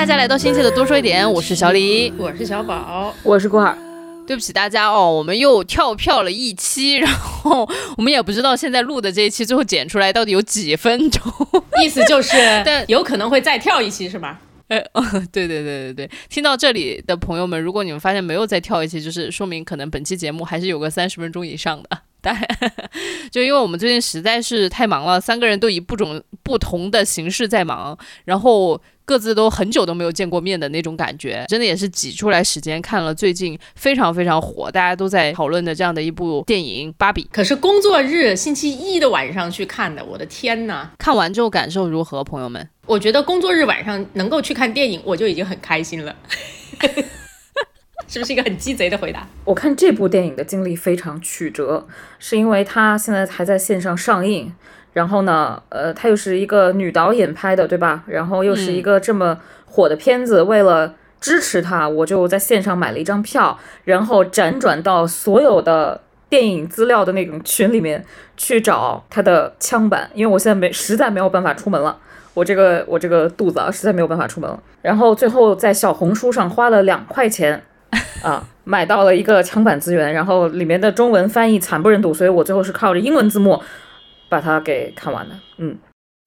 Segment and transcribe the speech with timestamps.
[0.00, 3.76] 迎大家来到新期的多说一点，我是小李，我是小宝，我是郭尔。
[4.26, 11.30] 对不起大家哦，我们又跳票了一期，然后我们也不知道现在录的这一期最后剪出来到底有几分钟，
[11.84, 12.34] 意思就是
[12.64, 14.40] 但有可能会再跳一期是吧？
[14.68, 14.82] 呃，
[15.30, 21.98] 对对对对对，听到这里的朋友们，如果你们发现没有再跳一期，就是说明可能本期节目还是有个三十分钟以上的。
[22.22, 22.38] 但
[23.30, 28.78] 就因为我们最近实在是太忙了，三个人都以不种不同的形式在忙，然后
[29.10, 37.24] 各自都很久都没有见过面的那种感觉，真的也是挤出来时间看了最近非常非常火，大家都在讨论的这样的一部电影《芭比》。
[37.32, 40.90] 可是工作日星期一的晚上去看的，我的天呐！
[40.96, 42.68] 看完之后感受如何，朋友们？
[42.86, 46.14] 我觉得工作日晚上能够去看电影，我就已经很开心了。
[48.06, 49.28] 是不是一个很鸡贼的回答？
[49.44, 51.88] 我看这部电影的经历非常曲折，
[52.20, 54.52] 是因为它现在还在线上上映，
[54.92, 58.02] 然后呢，呃，它又是一个女导演拍的，对吧？
[58.06, 68.04] 然后又是一个这么火的片子，为了支持她，我就在线上买了一张票，然后辗转到所有的电影资料的那种群里面
[68.36, 71.96] 去找它的枪版，因为我现在没实在没有办法出门了。
[72.34, 74.60] 我这个我这个肚子啊，实在没有办法出门了。
[74.82, 77.62] 然后最后在小红书上花了两块钱。
[78.22, 83.60] 啊，买到了一个枪版资源，然后里面的中文翻译惨不忍睹，所以我最后是靠着英文字幕
[84.30, 85.38] 把它给看完了。
[85.58, 85.76] 嗯，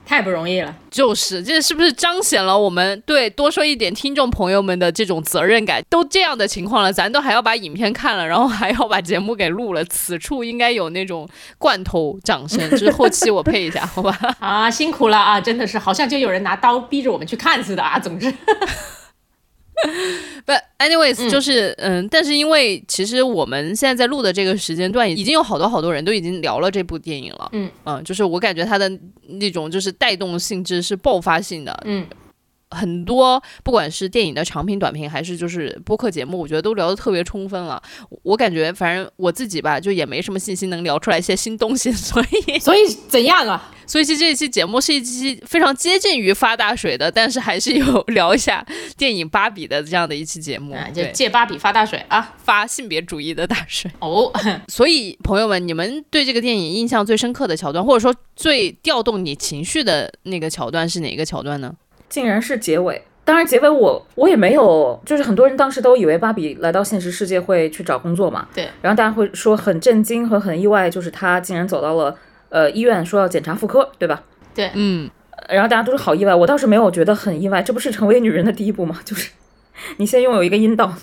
[0.05, 5.81] 太不容易了，就是这是不是彰显了我们对多说一点听众朋友们的这种责任感？
[5.89, 14.35] 都这样的情况了，咱都还要把影片看了，然后还要把节目给录了，此处应该有那种罐头掌声，就是后期我配一下，好吧？
[14.39, 17.97] 啊，辛苦了啊，真的是好像就有人拿刀逼着我们去看似的啊。
[17.97, 18.31] 总之。
[20.45, 27.49] But anyways，就是嗯，但是因为其实我们现在在录的这个时间段，已经有好多好多人都已经聊了这部电影了。
[27.53, 28.91] 嗯嗯，就是我感觉它的
[29.27, 31.83] 那种就是带动性质是爆发性的。
[31.85, 32.05] 嗯。
[32.73, 37.81] 很多不管是电影的长评、短评，还是就是播客节目，我觉得都聊得特别充分了。
[38.23, 43.71] 我感觉反正我自己吧，就也没什么信心能聊出来一些新东西， 所以所以怎样啊？
[43.85, 48.65] 所以其实这一期节目是一期非常接近于发大水的，但是还是有聊一下
[48.97, 54.31] 电影《芭比》的这样的一期节目，就借芭比发大水啊，发性别主义的大水哦。
[54.69, 61.75] 所以朋友们，你们对这个电影印象最深刻的桥段，或者说最调动你情绪的那个桥段是哪一个桥段呢？
[62.13, 72.15] 竟然是结尾，当然结尾我我也没有，就是很多人当时都以为芭比来到现实世界会去找工作嘛，对，然后大家会说很震惊和很意外，就是她竟然走到了
[72.49, 74.21] 呃医院说要检查妇科，对吧？
[74.53, 75.09] 对，嗯，
[75.49, 78.99] 然后大家都是好意外，我倒是没有觉得很意外，这不是成为女人的第一步吗？
[79.03, 79.31] 就是
[79.97, 80.93] 你先拥有一个阴道，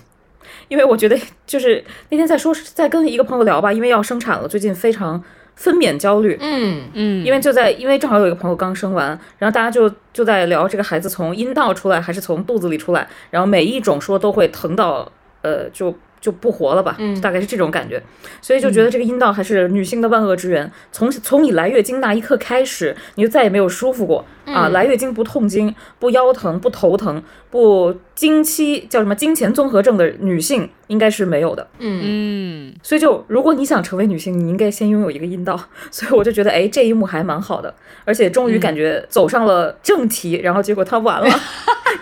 [0.69, 5.20] 因为我觉得就是那天在说在跟一个朋友聊吧，因为要生产了，最近非常。
[5.56, 15.11] 分娩焦虑，嗯嗯，因为就在因为正好有一个朋友刚生完，然后大家就就在聊这个孩子从阴道出来还是从肚子里出来，然后每一种说都会疼到，
[15.43, 15.94] 呃就。
[16.21, 17.99] 就不活了吧，大概是这种感觉，
[18.43, 20.71] 所以就觉得这个阴道还是女性的万恶之源。
[20.93, 24.22] 从从你来月经那一刻开始，你就再也没有舒服过
[24.55, 24.69] 啊！
[24.69, 31.66] 来月经不痛经、不腰疼、不头疼、不经期叫什么经前综合症的女性应该是没有的。
[31.78, 35.59] 嗯嗯，所以就如果你想成为女性，你应该先拥有一个阴道。
[35.91, 37.75] 所以我就觉得，哎，这一幕还蛮好的，
[38.05, 41.28] 而且终于感觉走上了正题，然后结果它完了。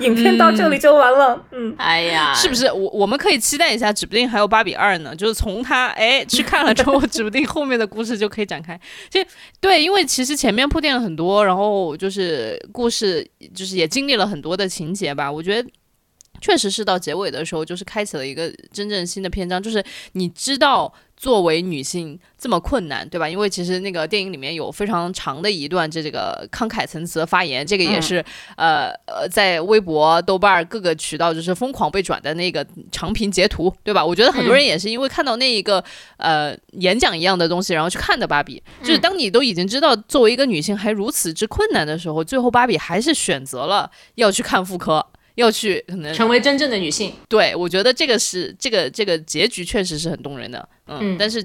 [0.00, 2.66] 影片到这里就完了，嗯，哎呀，是不是？
[2.70, 5.16] 我我们可以期待一下，指不定还有芭比二呢。
[5.16, 8.78] 就是从他哎去看了之后，指不定后面的故事就可以展开。
[9.08, 9.20] 就
[9.60, 15.30] 对，因为其实前面铺垫了很多，然后就是呃故事就是也经历了很多的情节吧。
[15.30, 15.68] 我觉得。
[16.40, 19.60] 确实是到结尾的时候，就是开启了一个真正新的篇章。
[19.60, 23.28] 就是你知道，作为女性这么困难，对吧？
[23.28, 28.24] 因为其实那个电影里面有非常长的一段这这个慷慨陈词的发言，这个也是
[28.56, 34.06] 呃呃，在微博、豆瓣各个渠道就是疯狂被转的那个长评截图，对吧？
[34.06, 35.82] 我觉得很多人也是因为看到那一个
[36.18, 38.62] 呃演讲一样的东西，然后去看的芭比。
[38.80, 45.04] 就是当你都已经知道作为一个女性还如此之困难的时候，最后芭比还是选择了要去看妇科。
[45.38, 51.40] 要去可能成为真正的女性，对我觉得这个是这个这个结局确实是很动人的，嗯，但是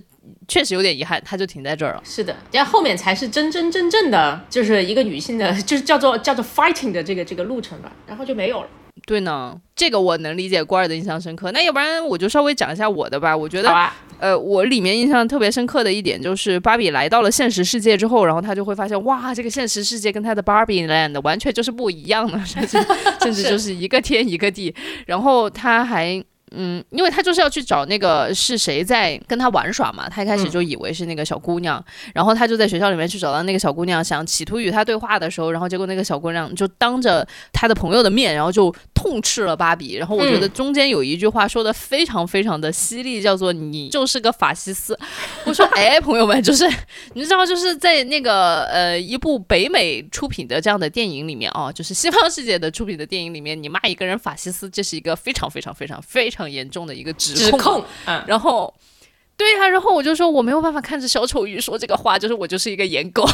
[0.47, 2.01] 确实有点遗憾，它就停在这儿了。
[2.03, 8.67] 是的，然后后面才是真真正正的，就是一个女性的， 就是叫做叫做 fighting 的这个这个路程吧，然后就没有了。
[9.05, 11.51] 对呢，这个我能理解，郭儿的印象深刻。
[11.51, 13.35] 那要不然我就稍微讲一下我的吧。
[13.35, 13.69] 我觉得，
[14.23, 22.77] 呃，我里面印象特别深刻的一点就是芭比来到了现实世界之后，然后她就会发现，哇，这个现实世界跟她的 Barbie Land 完全就是不一样的，甚至
[23.21, 24.73] 甚至就是一个天一个地。
[25.05, 26.23] 然后她还。
[26.55, 31.83] 嗯，因为他就是要去找那个是谁在跟他玩耍嘛，他一开始就以为是那个小姑娘，
[32.13, 38.71] 然后他就在学校里面去找到那个小姑娘，想企图与她对话的时候，然后结果那个小姑娘就当着他的朋友的面，然后就
[39.03, 39.95] 痛斥了芭比。
[39.95, 44.97] 然后我觉得中间有一句话说的非常非常的犀利，叫做“你就是个法西斯”。
[45.44, 46.65] 我说，哎，朋友们，就是
[47.13, 57.59] 你知道，就是在那个呃一部北美出品的这样的电影里面啊，就是西方世界的出品的电影里面，你骂一个人法西斯，这是一个非常非常非常非常严重的一个指控。
[57.59, 58.73] 指控，嗯，然后。
[59.35, 63.27] 对呀，然后我就说我没有办法看着小丑鱼说这个话，就是我就是一个颜狗。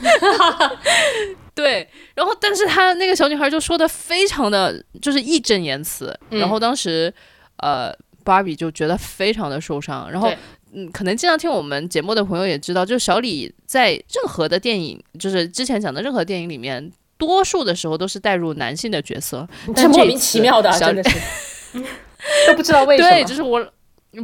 [1.54, 7.12] 对，然后但是他那个小女孩就说的非常的就是义正言辞，然后当时
[7.56, 7.92] 呃
[8.22, 10.30] 芭比就觉得非常的受伤，然后
[10.72, 21.18] 嗯，可能经常听我们节目的朋友也知道，就是小李在任何的电影，就是之前讲的任何电影里面，多数的时候都是带入男性的角色，但是莫名其妙的，真的是。
[22.46, 23.66] 都不知道为什么，对，就是我。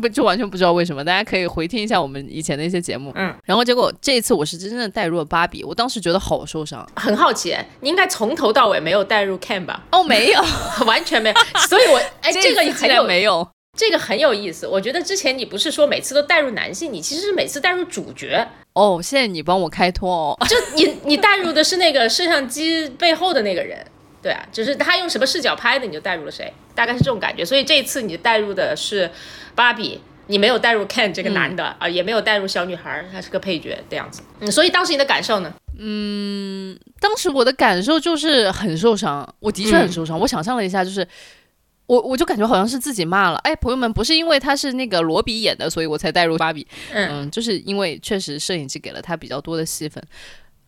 [0.01, 1.05] 不就完全不知道为什么？
[1.05, 3.13] 大家可以回听一下我们以前的一些节目。
[3.15, 6.87] 嗯，然后结果这一次我是真正的带入了芭比，我当时觉得好受伤。
[6.97, 9.85] 很好奇，你应该从头到尾没有带入 Ken 吧？
[9.93, 10.41] 哦，没有，
[10.87, 11.37] 完全没有。
[11.69, 13.47] 所以我 哎，这个很有没有？
[13.77, 14.67] 这个很有意思。
[14.67, 18.47] 我觉得之前你不是说每次都带入男性，你其实是每次带入主角。
[18.75, 20.47] 哦，现在你帮我开脱哦。
[20.49, 23.85] 就你你带入的是那个摄像机背后的那个人。
[24.25, 27.45] 对啊，就是他用什么视角拍的，你就带入了谁，大概是这种感觉。
[27.45, 29.11] 所以这一次你带入的是
[29.55, 34.23] 芭比，你没有带入 Ken 这个男的啊，也没有带入小女孩，她是个配角这样子。
[34.41, 35.53] 嗯，所以当时你的感受呢？
[35.79, 40.19] 嗯，当时我的感受就是很受伤，我的确很受伤。
[40.19, 41.07] 我想象了一下，就是
[41.85, 43.37] 我我就感觉好像是自己骂了。
[43.45, 46.67] 哎，朋友们，不是因为他是那个罗比演的，所以我才带入芭比。
[46.95, 50.03] 嗯，就是因为确实摄影机给了他比较多的戏份。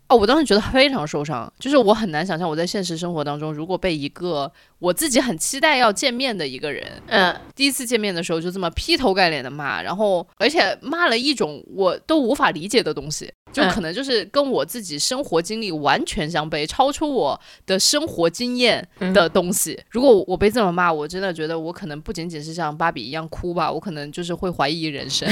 [0.09, 13.33] 哦，我当时觉得非常受伤，就是我很难想象我在现实生活当中，如果被一个我自己很期待要见面的一个人，嗯，第一次见面的时候就这么劈头盖脸的骂，然后而且骂了一种我都无法理解的东西。
[13.53, 19.79] 就可能就是跟我自己生活经历完全相悖，超出我的生活经验的东西。
[19.89, 25.27] 如果我被这么骂，我真的觉得我可能不仅仅是像芭比一样哭吧，我可能就是会怀疑人生。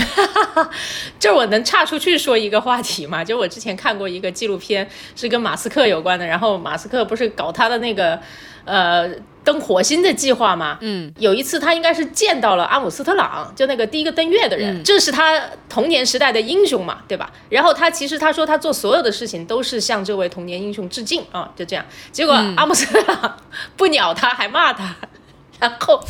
[1.18, 3.22] 就是我能岔出去说一个话题嘛？
[3.22, 6.24] 就我之前看过一个纪录片，是跟马斯克有关的。
[6.24, 8.18] 然后马斯克不是搞他的那个
[8.64, 9.10] 呃。
[9.44, 17.30] 登火星的计划嘛，嗯，有一次他应该是见到了阿姆斯特朗，就那个第一个登月的人，这是他童年时代的英雄嘛，对吧？
[17.50, 21.84] 然后他其实他说他做所有的事情都是向这位童年英雄致敬啊，就这样。
[22.10, 23.38] 结果阿姆斯特朗
[23.76, 24.96] 不鸟他，还骂他，
[25.60, 26.02] 然后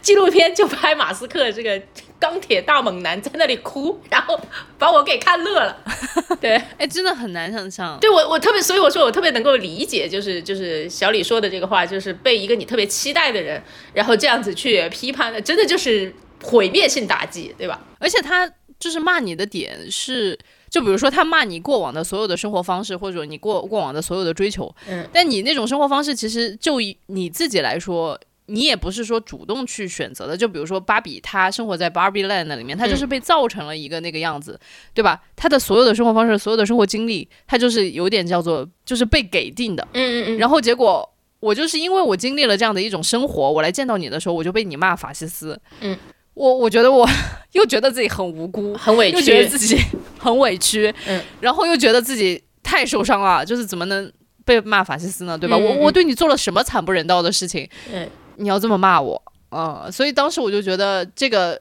[0.00, 1.80] 纪录片就拍马斯克这个。
[2.22, 4.40] 钢铁大猛男在那里哭，然后
[4.78, 5.76] 把我给看乐了。
[6.40, 7.98] 对，哎，真的很难想象。
[7.98, 13.60] 对我，我特别，所以我说我特别能够理解，就是就是小李说的这个话，就是被一个你特别期待的人，
[13.92, 16.14] 然后这样子去批判的，真的就是
[16.44, 17.80] 毁灭性打击，对吧？
[17.98, 18.48] 而且他
[18.78, 20.38] 就是骂你的点是，
[20.70, 28.16] 就比如说他骂你过往的所有的生活方式，或者你过过往的所有的追求，嗯，但你那种生活方式，其实就以你自己来说。
[28.46, 34.58] 你也不是说主动去选择的，就比如说芭比，她生活在 Barbie Land 里面，她就是被造成了一个那个样子，
[34.92, 35.22] 对吧？
[35.36, 39.86] 她的所有的生活方式，所有的生活经历，她就是有点叫做就是被给定的。
[39.92, 40.38] 嗯嗯嗯。
[40.38, 41.08] 然后结果
[41.40, 45.58] 我就是因为我经历了这样的一种生活，我来见到你的时候，我就被你骂法西斯。
[45.80, 45.96] 嗯。
[46.34, 47.06] 我我觉得我
[47.52, 49.76] 又觉得自己很无辜， 很委屈，又觉得自己
[50.18, 50.92] 很委屈。
[51.06, 51.22] 嗯。
[51.40, 54.10] 然后又觉得自己太受伤了，就是怎么能
[54.44, 55.36] 被骂法西斯呢？
[55.36, 55.56] 对吧？
[55.56, 57.68] 我我对你做了什么惨不忍道的事情？
[57.92, 58.08] 嗯。
[58.36, 59.20] 你要这么骂我
[59.50, 59.88] 啊！
[59.90, 61.60] 所以当时我就觉得这个，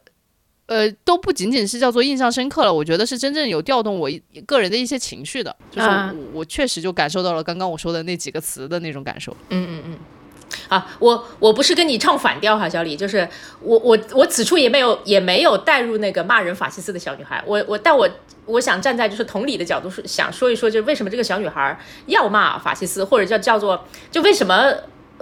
[0.65, 4.09] 呃，都不仅仅是叫做印象深刻了，我觉得是真正有调动我
[4.45, 5.89] 个人的一些情绪的，就是
[6.33, 9.35] 我确实就感受到了刚刚我说的那几个词的那种感受。
[9.49, 9.97] 嗯嗯嗯。
[10.67, 13.27] 啊，我我不是跟你唱反调哈，小李，就是
[13.61, 18.09] 我我我此处也没有也没有带入那个骂人法西斯的小女孩，我我但我
[18.45, 24.73] 我想站在就是同理的角度是想说一说，就是为什么这个小女孩要骂法西斯，或者叫叫做就为什么。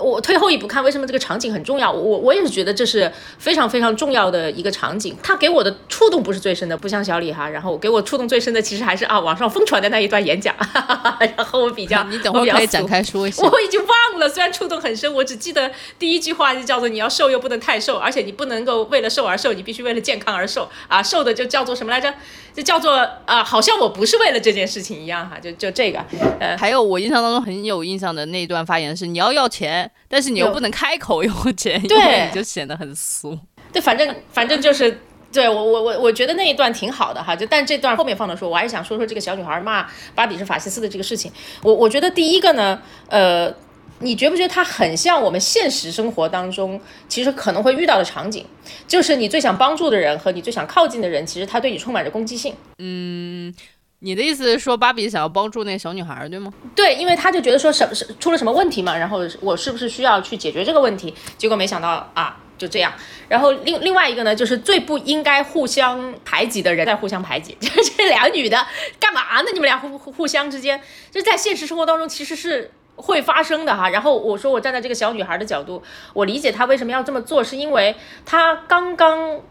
[0.01, 1.91] 我退后一步看，为什么这个场景很重要？
[1.91, 5.15] 我我也是觉得这是非常非常重要的一个场景。
[5.22, 7.50] 他给我的触动不是最深的，不像小李哈。
[7.50, 10.56] 然后给我触动最深的，其实还是啊网上疯传的那一段演讲。
[11.36, 13.44] 然后我比较， 你等会可以展开说一下。
[13.44, 21.01] 我已经忘了，虽然触动很深，我只记得第一句话就叫做“你要瘦又不能太瘦，而且你不能够为了瘦而瘦，你必须为了健康而瘦啊”。
[21.03, 22.13] 瘦的就叫做什么来着？
[22.53, 25.38] 就叫做啊，好像我不是为了这件事情一样哈。
[25.39, 26.00] 就就这个，
[26.39, 29.88] 呃，还有我印象当中很有印象的那一段发言是：你要要钱。
[30.08, 33.38] 但是你又不能开口用钱，对，你就显得很俗。
[33.72, 35.00] 对，反正反正就是，
[35.31, 37.36] 对我我我我觉得那一段挺好的哈。
[37.36, 41.31] 就但这段后面放的时候，我还是想说说这个小女孩骂巴比是法西斯的这个事情。
[41.62, 43.53] 我我觉得第一个呢，呃，
[44.00, 48.43] 你觉不觉得它很像我们现实生活当中其实可能会遇到的场景？
[48.88, 52.55] 就是你最想帮助的人和你最想靠近的人，其实他对你充满着攻击性。
[52.79, 53.53] 嗯。
[54.01, 56.53] 你的意思是说，芭比想要帮助那小女孩，对吗？
[56.74, 61.13] 对，因为他就觉得说什么是出了什么问题嘛，然后我是不是需要去解决这个问题？
[61.38, 62.94] 结果没想到啊，就这样。
[63.27, 68.65] 然后另另外一个呢，就是最不应该互相排挤的人在互相排挤，就 这俩女的
[69.01, 69.50] 干嘛呢？
[69.53, 73.89] 你们俩互互互相之间，就在现实生活当中其实是会发生的哈。
[73.89, 77.94] 然后我说我站在这个小女孩的角度，我理解她为什么要这么做，是因为
[78.25, 79.41] 她刚刚。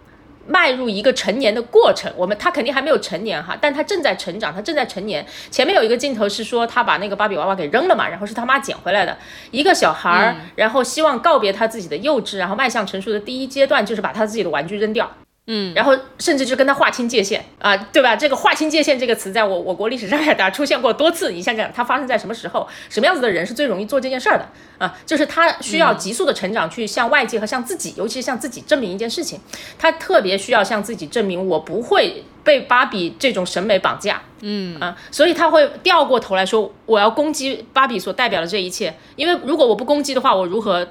[0.49, 5.25] 迈入一个成年的过程，我们他肯定还没有成年哈，但他正在成长，他正在成年。
[5.51, 9.17] 前面有一个镜头是说他把那个芭比娃娃给扔了嘛，然后是他妈捡回来的
[9.51, 15.11] 一个小孩儿，然后希望告别他自己的幼稚，然后迈向成熟的第一阶段就是把他自己的玩具扔掉。
[15.51, 18.15] 嗯，然后甚至就跟他划清界限啊，对吧？
[18.15, 21.33] 这个划清界限这个词，在我我国历史上也出现过多次。
[21.33, 22.69] 你想想，它发生在什么时候？
[22.91, 24.95] 什么样子的人是最容易做这件事儿的啊？
[25.07, 29.41] 就是他需要急速的成长，去向外界和向自己，尤其是向自己证明一件事情。
[29.79, 34.23] 他特别需要向自己证明，我不会被芭比这种审美绑架。
[34.41, 38.95] 嗯啊，所以他会掉过头来说，我要攻击芭比所代表的这一切。
[39.17, 40.89] 因为如果我不攻击的话，我如何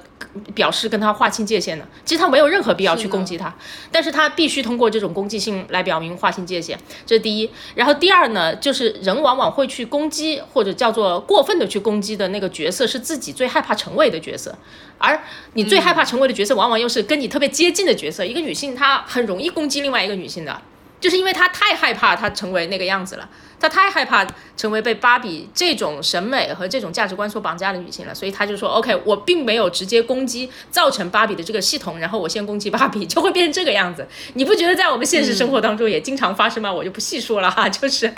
[0.54, 1.84] 表示跟他划清界限呢？
[2.04, 3.52] 其实他没有任何必要去攻击他，
[3.90, 7.50] 但是他必须通过这种攻击性来表明划清界限，这是第一。
[7.74, 14.54] 然后第二呢，就是人往往会去攻击或者叫做过分的去攻击的那个角色，是自己最害怕成为的角色，
[14.98, 15.18] 而
[15.54, 18.22] 你最害怕成为的角色，往往又是跟你特别接近的角色。
[18.22, 20.60] 一个女性她很容易攻击另外一个女性的。
[21.00, 23.28] 就是因为他太害怕他成为那个样子了，
[23.60, 24.26] 他太害怕
[24.56, 34.06] 成为被芭比这种审美和这种价值观所绑架的女性了，所以他就说：“OK，我并没有直接攻击造成芭比的这个系统，然后我先攻击芭比，就会变成这个样子。
[34.34, 36.72] 你不觉得在我们现实生活当中也经常发生吗？
[36.72, 38.12] 我就不细说了哈， 就是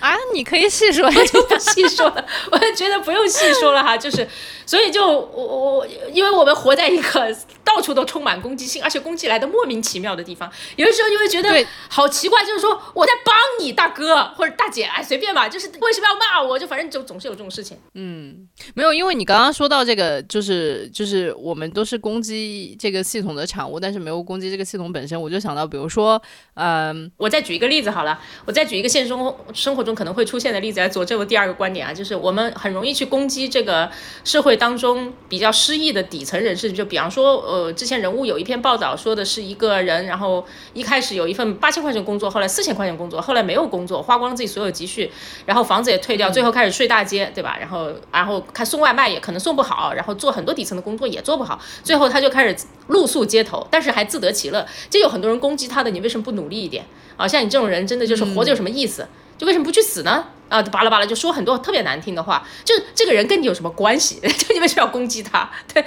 [0.00, 4.26] 啊，你可以细说， 就不细说了， 我就觉得不用细说了哈，就是
[4.70, 5.44] 所以就我
[5.78, 11.50] 我因为我们活在一个 到处都充满攻击性，而且攻击来的莫名其妙的地方，有的时候就会觉得。
[11.88, 16.56] 好奇怪，就是说我在帮你大哥或者大姐，哎，随便吧，就是为什么要骂我？
[16.56, 17.76] 就反正就总是有这种事情。
[17.94, 25.20] 嗯，没有，因为你刚刚说到这个，就是就是我们都是攻击这个系统的产物，但是没有攻击这个系统本身。
[25.20, 26.20] 我就想到，比如说，
[26.54, 33.90] 嗯，我再举一个例子好了，我再举一个现实生活生活中可能会出现的例子来佐证我第二个观点啊，就是我们很容易去攻击这个
[34.24, 41.40] 社会当中比较失意的底层人士，就比方说，呃，之前人物有一篇报道说的是一个人，然后一开始有一份。
[41.60, 45.10] 八千块钱工作，后来四千块钱工作，后来没有工作，花光了自己所有积蓄，
[45.46, 47.56] 然后房子也退掉，最后开始睡大街，对吧？
[47.58, 52.56] 然后，然后开送外卖也可能送不好，然后做很多底层的工作也做不好，最后他就开始
[52.88, 54.66] 露宿街头，但是还自得其乐。
[54.90, 56.84] 就有很多人攻击他的，你为什么不努力一点
[57.16, 57.26] 啊？
[57.26, 59.06] 像你这种人，真的就是活着有什么意思？
[59.40, 60.22] 就为什么不去死呢？
[60.50, 64.20] 啊，巴拉巴拉就说很多特别难听的话，就这个人跟你有什么关系？
[64.36, 65.50] 就你为什么要攻击他？
[65.72, 65.82] 对，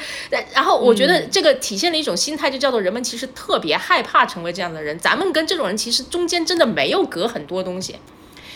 [0.55, 4.97] 然后我觉得这个体现了一种心态，就叫做人们其实特别害怕成为这样的人。
[4.97, 7.97] 咱们跟这种人其实中间真的没有隔很多东西。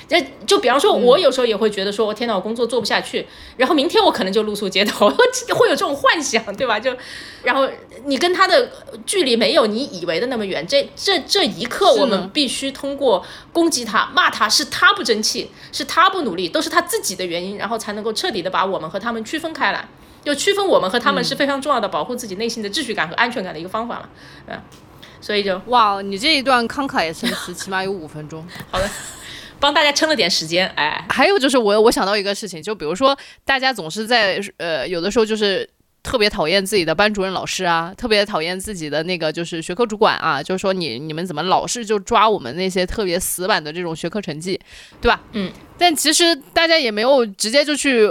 [0.10, 5.10] 那就比方说，我有时候也会觉得说，我天呐，我工作做不下去，然后明天我可能就露宿街头，
[5.54, 6.80] 会有这种幻想，对吧？
[6.80, 6.96] 就，
[7.44, 7.68] 然后
[8.06, 8.72] 你跟他的
[9.06, 19.90] 距离没有你以为的那么远，这这这一刻，我们必须通过攻击他、骂他，是他不争气，是他不努力，都是他自己的原因，然后才能够彻底的把我们和他们区分开来，
[20.24, 24.10] 就区分我们和他们是非常重要的保护自己内心的秩序感和安全感的一个方法了，
[24.48, 24.58] 嗯，
[25.20, 28.90] 所以就哇，你这一段慷慨也深词起码有五分钟， 好的。
[29.60, 35.68] 帮大家撑了点时间，哎，还有就是我我想到一个事情，就比如说大家总是在呃有的时候就是
[36.04, 44.60] 特别讨厌自己的班主任老师啊，特别讨厌自己的那个就是学科主管啊，就是说你你们怎么老是就抓我们那些特别死板的这种学科成绩，
[45.02, 45.22] 对吧？
[45.34, 48.10] 嗯，但其实大家也没有直接就去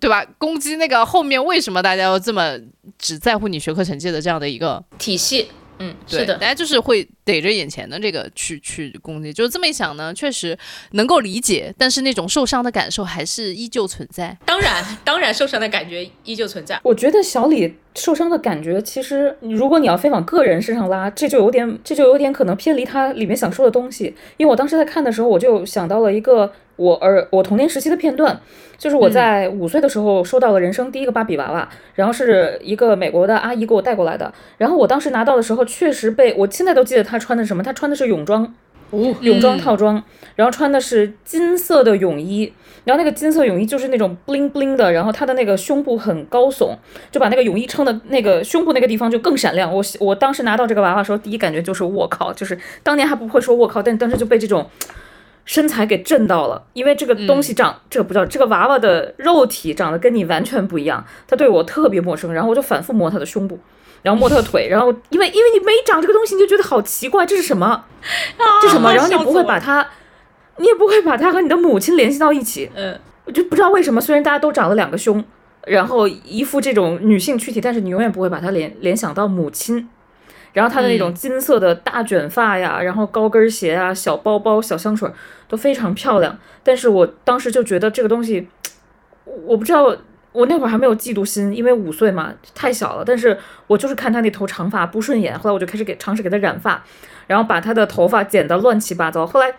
[0.00, 2.58] 对吧攻击那个后面为什么大家要这么
[2.98, 5.48] 只在乎你学科成绩的这样的一个体系。
[5.78, 10.56] 嗯，是的，大家就是会逮着眼前的这个去去攻击，就是这么一想呢，确实
[10.92, 14.36] 能够理解，但是那种受伤的感受还是依旧存在。
[14.44, 16.80] 当然，当然，受伤的感觉依旧存在。
[16.82, 24.14] 我觉得小李受伤的感觉，其实如果你要非往个人身上拉，这就有点，这就有点可能偏离他里面想说的东西。
[24.38, 28.40] 因为我当时在看的时候，我就想到了一个我儿我童年时期的片段。
[28.78, 34.30] 就是我在五岁的时候收到了人生第一个芭比娃娃，然后是一个美国的阿姨给我带过来的。
[34.58, 38.54] 然后我当时拿到的时候，确实被我现在都记得她穿的什么，她穿的是泳装，
[38.90, 40.02] 泳装套装，
[40.34, 42.52] 然后穿的是金色的泳衣，
[42.84, 46.76] 然后那个金色泳衣就是那种 bling bling 的，然后她的那个胸部很高耸，
[47.10, 49.72] 就把那个泳衣撑的那个胸部那个地方就更闪亮。
[49.72, 54.66] 我我当时拿到这个娃娃的时候，第一感觉就是我靠，就是当年还不会说我靠，但当时就被这种。
[55.46, 63.58] 身材给震到了，因为这个东西长，这个不叫这个娃娃的肉体长得跟你完全不一样，他对我特别陌生，然后我就反复摸他的胸部，
[64.02, 67.84] 然后摸他的腿， 然后因为因为你没长这个东西，你就觉得好奇怪，这是什么？
[68.60, 68.92] 这什么？
[68.92, 69.86] 然后你不会把它，
[70.56, 72.68] 你也不会把它和你的母亲联系到一起。
[72.74, 75.24] 嗯，我就不知道为什么，虽然大家都长了两个胸，
[75.66, 79.88] 然后一副这种女性躯体，但是你永远不会把它联联想到母亲。
[80.56, 85.06] 然后她的那种金色的大卷发呀，然后高跟鞋啊，小包包、小香水
[85.46, 86.38] 都非常漂亮。
[86.62, 88.48] 但是我当时就觉得这个东西，
[89.44, 89.94] 我不知道，
[90.32, 93.04] 我那会儿还没有嫉妒心，因为五岁嘛，太小了。
[93.04, 93.36] 但是
[93.66, 96.82] 我就是看她那头长发不顺眼，后来我就开始给尝试给她染发，
[97.26, 99.26] 然后把她的头发剪得乱七八糟。
[99.26, 99.52] 后来。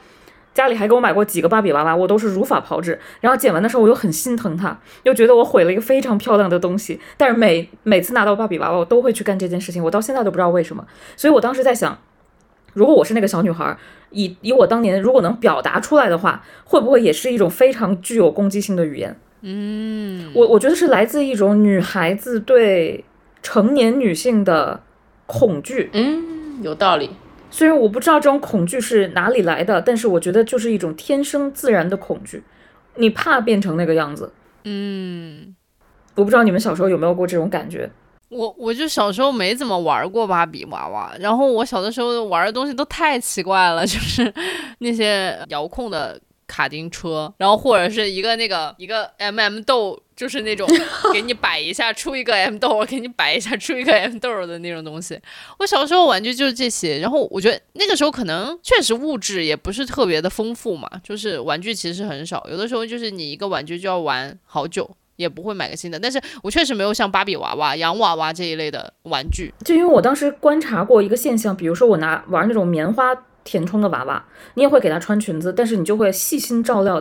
[0.57, 2.99] 家里还给我买过几个芭比娃娃，我都是如法炮制。
[3.21, 6.99] 然后剪完的时候，我又很心疼她，又觉得我毁了一个非常漂亮的东西。
[7.15, 9.83] 但是每每次拿到芭比娃娃，我都会去干这件事情。
[9.83, 10.83] 我到现在都不知道为什么。
[11.15, 11.95] 所以我当时在想，
[12.73, 13.77] 如果我是那个小女孩，
[14.09, 19.15] 以以我当年如果能表达出来的话，会不会也是一种非常具有攻击性的语言？
[19.41, 23.05] 嗯，我我觉得是来自一种女孩子对
[23.43, 24.81] 成年女性的
[25.27, 25.91] 恐惧。
[25.93, 27.11] 嗯，有道理。
[27.49, 32.43] 虽然我不知道这种恐惧是哪里来的，但是我觉得就是一种天生自然的恐惧。
[32.95, 34.31] 你怕变成那个样子，
[34.63, 35.55] 嗯，
[36.15, 37.89] 我不知道你们小时候有没有过这种感觉。
[38.29, 44.33] 我我就小时候没怎么玩过芭比娃娃，然后我小的时候玩的东西都太奇怪了，就是
[44.79, 50.01] 那些遥控的卡丁车，然后或者是一个那个一个 M M 豆。
[50.17, 50.67] 就是那种
[51.13, 55.17] 给你摆一下出一个 M 豆，给你摆一下出一个 M 豆的那种东西。
[55.59, 66.00] 我小时候玩具就是这些，然后我觉得那个时候可能确实物质也不是特别的丰富嘛，就是玩具其实很少，有的时候就是你一个玩具就要玩好久，也不会买个新的。
[66.00, 77.00] 但是我确实没有像芭比娃娃、洋娃娃这一类的玩具，就因为我当时观察过一个现象，比如说我拿玩那种棉花填充的娃娃，你也会给它穿裙子，但是你就会细心照料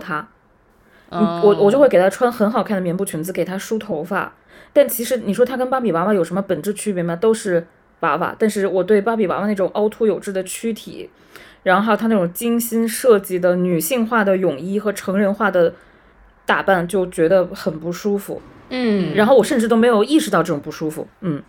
[1.11, 1.41] 她。
[1.43, 4.33] 我我就会给她穿很好看的棉布裙子，给她梳头发。
[4.73, 7.17] 但其实你说她跟芭比娃娃有什么本质区别吗？
[7.17, 7.67] 都是
[8.01, 8.35] 娃娃。
[8.39, 11.09] 但是我对芭比娃娃那种凹凸有致的躯体，
[11.63, 15.73] 然后还有她那种精心设计的女性化的泳衣和成人化的
[16.45, 18.43] 打扮，就觉得很不舒服。
[18.69, 21.07] 嗯，然后我甚至都没有意识到这种不舒服。
[21.21, 21.43] 嗯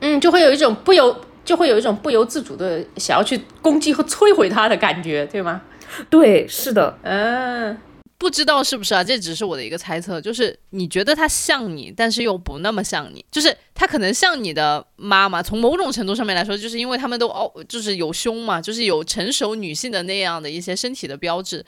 [0.00, 5.62] 嗯，就会有一种不由就会有一种不由自主的想要去攻击和摧毁她的感觉，对吗？
[6.10, 6.98] 对，是的。
[7.02, 7.78] 嗯。
[8.24, 9.04] 不知道是不是啊？
[9.04, 15.42] 这只是我的一个猜测，就是你觉得他像你，但是又不那么像你，就是他可能像你的妈妈。
[15.42, 21.62] 从某种程度上面来说，就是因为他们都哦，就是有胸嘛，就是有成熟女性的那样的一些身体的标志。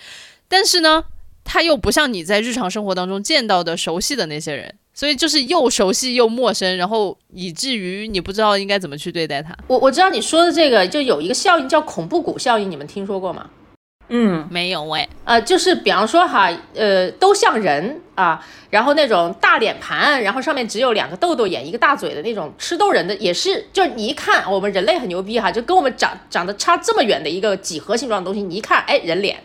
[0.49, 1.05] 但是呢，
[1.45, 9.55] 他又不像你在日常生活当中见到的熟悉的那些人，所以就是又熟悉又陌生，然后以至于你不知道应该怎么去对待他。
[9.66, 13.51] 我我知道你说的这个，就有一个效应叫恐怖谷效应，你们听说过吗？
[14.09, 18.40] 嗯，没有哎，呃，就是比方说哈，呃，都像人啊，
[18.71, 29.37] 然后那种大脸盘，然后上面只有两个痘痘眼，一个大嘴的那种吃豆人的，也是，就是你一看我们人类很牛逼哈，就跟我们长长得差这么远的一个几何形状的东西，你一看，哎，人脸，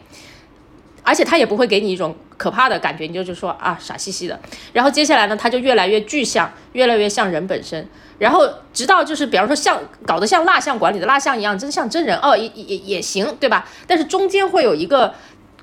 [1.04, 4.40] 而且他也不会给你一种可怕的感觉，你就就说啊，傻兮兮的，
[4.74, 7.88] 然后接下来呢，他就越来越具象，越来越像人本身。
[8.20, 13.68] 然后直到就是，比方说像搞得像蜡像馆里的蜡像一样，真像真人哦，也也也行，对吧？
[13.88, 15.12] 但是中间会有一个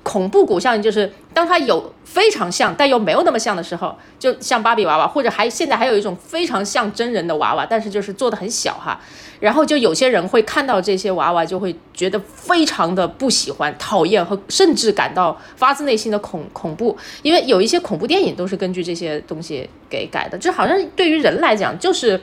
[0.03, 8.99] 恐怖谷效应，就是当它有非常像但又没有那么像的时候，就像芭比娃娃，或者还现在还有一种非常像真人的娃娃，但是就是做的很小哈。
[9.39, 22.19] 然后就有些人会看到这些娃娃，就会觉得非常的不喜欢、讨厌和甚至感到发自内心的恐恐怖，因为有一些恐怖电影都是根据这些东西给改的，就好像对于人来讲就是。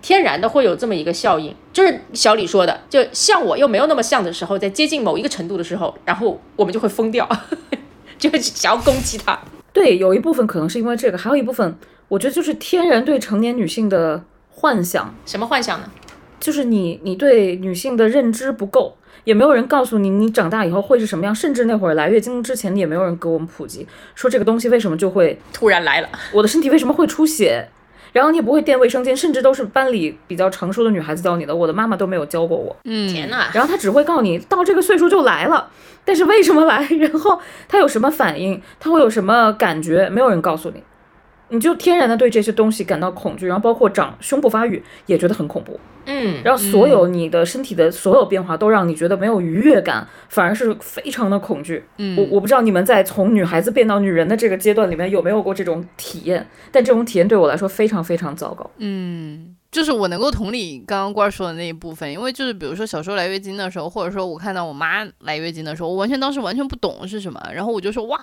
[0.00, 7.28] 天然的会有这么一个效应，就是小李说的，就像我又没有那么像的时候，在接近某一个程度的时候，然后我们就会疯掉，
[8.18, 9.38] 就想要攻击他。
[9.72, 11.76] 对，有一部分可能是因为这个，还有一部分
[12.08, 15.14] 我觉得就是天然对成年女性的幻想。
[15.26, 15.90] 什么幻想呢？
[16.40, 27.68] 就是你你对女性的认知不够，也没有人告诉你你长大以后会是什么样，甚至那会儿来月经之前，也没有人给我们普及说这个东西为什么就会突然来了，我的身体为什么会出血。
[28.12, 31.54] 然后你也不会垫卫生巾，甚至都是班里比较成熟的女孩子教你的。
[31.54, 32.76] 我的妈妈都没有教过我。
[32.84, 35.68] 嗯，天呐，然后她只会告诉你，到这个岁数就来了，
[36.04, 36.82] 但是为什么来？
[37.00, 38.60] 然后她有什么反应？
[38.80, 40.08] 她会有什么感觉？
[40.08, 40.82] 没有人告诉你。
[41.50, 51.84] 你就天然的对这些东西感到恐惧，然后包括长胸部发育也觉得很恐怖，嗯，然后所有你的身体的所有变化都让你觉得没有愉悦感，反而是非常的恐惧。
[51.96, 58.70] 嗯，我我不知道你们在从女孩子变到女人的这个阶段里面有没有过这种体验，但这种体验对我来说非常非常糟糕。
[58.78, 59.54] 嗯。
[59.78, 68.18] 就是我能够同理刚刚官儿说的那一部分，因为就是比如说小时候来月经的时候，或者说我看到我妈来月经的时候，我完全当时完全不懂是什么，然后我就说哇，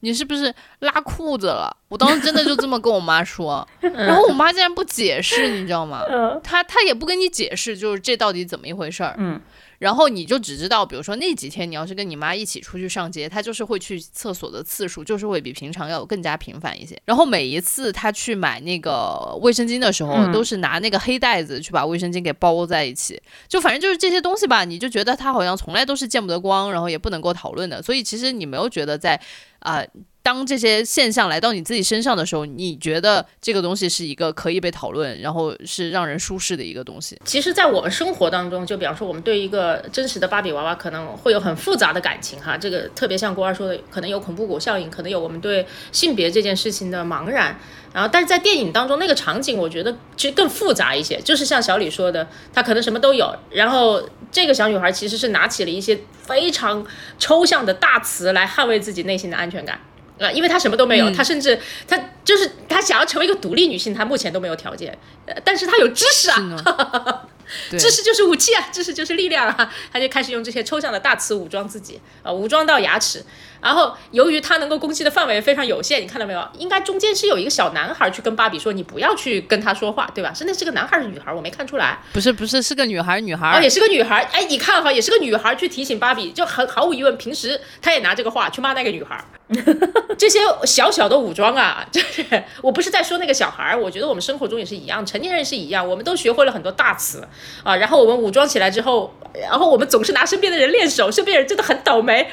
[0.00, 1.74] 你是不是拉裤子了？
[1.88, 6.02] 我当时真的就这么跟我妈说， 然后我妈竟然不解释，你知道吗？
[6.44, 9.14] 她她也不跟你解释，就是这到底怎么一回事儿。
[9.16, 9.40] 嗯。
[9.80, 17.00] 然后你就只知道，比如说那几天你要是跟你妈一起出去上街，她就是会去厕所的次数就是会比平常要更加频繁一些。
[17.06, 23.18] 然后每一次她去买那个卫生巾的时候，都是拿那个黑袋子去把卫生巾给包在一起。
[23.48, 27.82] 就反正就是这些东西吧，你就觉得她好像从来都是见不得光，然后也不能够讨论的。
[27.82, 29.18] 所以其实你没有觉得在
[29.60, 29.82] 啊。
[30.22, 37.18] 当这些现象来到你自己身上的时候，你觉得这个东西是一个可以被讨论，然后是让人舒适的一个东西。
[37.24, 42.56] 其实，在我们生活当中，就比方说，我们对一个真实的芭比娃娃可能会有很复杂的感情哈。
[42.56, 47.58] 这个特别像郭二说的，可能有恐怖谷效应，可能有我们对性别这件事情的茫然。
[47.92, 51.20] 然后，但是在电影当中那个场景，我觉得其实更复杂一些。
[51.22, 53.34] 就是像小李说的，他可能什么都有。
[53.50, 56.86] 然后，这个小女孩其实是拿起了一些非常
[57.18, 59.80] 抽象的大词来捍卫自己内心的安全感。
[60.20, 67.26] 呃，因为她什么都没有，她甚至她就是她想要成为一个独立女性，她目前都没有条件，呃，但是她有知识啊。
[67.76, 69.72] 知识就是武器啊，知识就是力量啊！
[69.92, 73.24] 她就开始用这些抽象的大词武装自己，啊，武装到牙齿。
[73.60, 76.48] 然后由于她能够攻击的范围非常有限，你看到没有？
[76.56, 81.32] 应该中间是有一个小男孩去跟芭比说：“你不要去跟他说话，对吧？”是那是个男孩是女孩？
[81.32, 81.98] 我没看出来。
[82.12, 83.58] 不是不是，是个女孩，女孩。
[83.58, 84.22] 哦，也是个女孩。
[84.32, 89.24] 哎，你看哈，也是个女孩去提醒芭比，就很毫无疑问，平时她也拿这个话去骂那个女孩。
[90.16, 92.24] 这些小小的武装啊， 就是
[92.62, 97.26] 我不是在说那个小孩儿，我觉得我们生活中也是一样，成年人是一样，我们都学会了很多大词。
[97.64, 102.28] 啊，然后我们武装起来之后，然后我们总是拿身边的人练手，身边人真的很倒霉。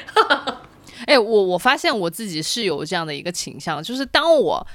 [1.06, 4.66] 哎，我我发现我自己是有这样的一个倾向，就是当我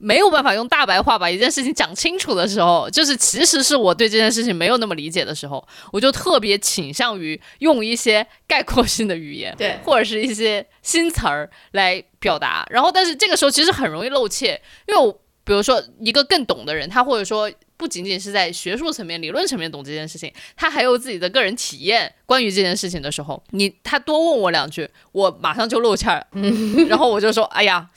[0.00, 12.66] 没有办法用大白话把一件事情讲清楚的时候，就是其实是我对这件事情没有那么理解的时候，我就特别倾向于用一些概括性的语言，对，或者是一些新词儿来表达。
[12.70, 15.12] 然后，但是这个时候其实很容易露怯，因为我
[15.44, 17.50] 比如说一个更懂的人，他或者说。
[17.80, 22.14] 不仅仅是在学术层面、理论层面懂这件事情，他还有自己的个人体验。
[22.26, 26.26] 关于这件事情的时候，你他多问我两句，我马上就露馅儿，
[26.90, 27.88] 然后我就说：“哎呀，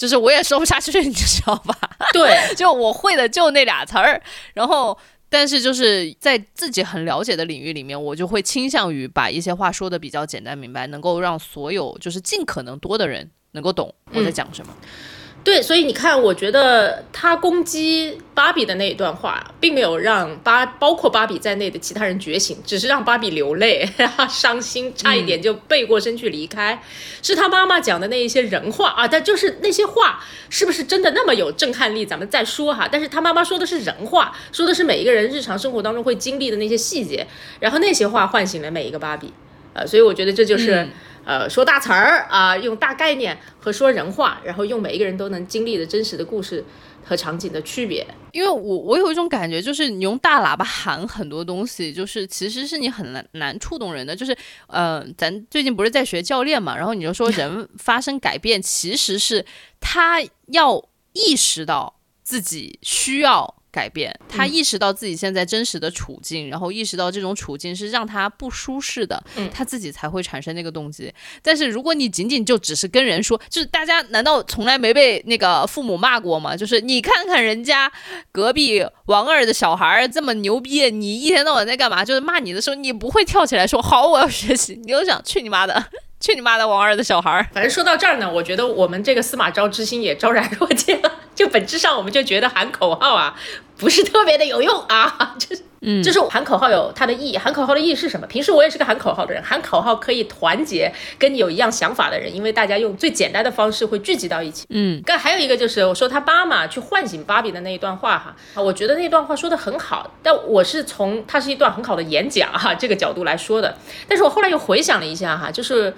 [0.00, 1.76] 就是我也说不下去， 你知道吧？”
[2.14, 4.20] 对， 就我会的就那俩词儿。
[4.54, 4.96] 然后，
[5.28, 14.74] 但是就是在自己很了解的领域里面，我就会倾向于把一些话说的比较简单明白，能够让所有就是尽可能多的人能够懂我在讲什么。
[15.42, 23.88] 对，所以你看，我觉得他攻击芭比的那一段话，并没有让芭包括芭比在内的其他人觉醒，只是让芭比流泪、
[24.28, 26.82] 伤心，差一点就背过身去离开。
[27.22, 32.86] 是他妈妈讲的那一些人话啊，但就是那些话是不是真的那么有震撼力，咱们再说哈。
[32.92, 37.26] 但是他妈妈说的是人话，说的是每一个人日常生活当中会经历的那些细节，
[37.60, 39.32] 然后那些话唤醒了每一个芭比，
[39.72, 40.88] 呃，所以我觉得这就是。
[41.22, 46.64] 呃，说大词儿啊，用大概念和说人话，然后用每一个人都能经历的真实的故事
[47.04, 48.04] 和场景的区别。
[48.32, 54.16] 因为我我有一种感觉，就是你用大喇叭喊很多东西，就是其实是你很难难触动人的。
[54.16, 54.34] 就是
[54.66, 59.44] 呃，咱最近不是在学教练嘛，然后你就说人发生改变，其实是
[59.78, 63.59] 他要意识到自己需要。
[63.72, 71.12] 改变，他意识到自己现在真实的处境，然后意识到这种处境是让他不舒适的，他自己才会产生那个动机。
[71.42, 76.56] 但是如果你仅仅就只是跟人说，就是大家难道从来没被那个父母骂过吗？
[76.56, 77.90] 就是你看看人家
[78.32, 82.04] 隔壁王二的小孩这么牛逼，你一天到晚在干嘛？
[82.04, 84.74] 就是骂你的时候，你不会跳起来说好，我要学习。
[84.82, 85.84] 你就想去你妈的，
[86.20, 87.46] 去你妈的王二的小孩儿。
[87.52, 91.10] 反正说到这儿呢，我觉得我们这个司马昭之心也昭然若揭了。
[91.34, 93.34] 就本质上，我们就觉得喊口号啊，
[93.80, 95.34] 不是特别的有用啊。
[95.40, 97.38] 就是，嗯，就是喊口号有它的意义。
[97.38, 98.26] 喊口号的意义是什么？
[98.26, 104.66] 平时我也是个喊口号的人，喊口号可以团结跟你有一样想法的人，因为大家用最简单的方式会聚集到一起。
[104.68, 113.74] 嗯，但还有一个就是，我说他妈妈去唤醒芭比的那一段话哈，啊，我觉得那段话说的很好，但我是从它是一段很好的演讲哈这个角度来说的。
[114.06, 115.94] 但是我后来又回想了一下哈，就是，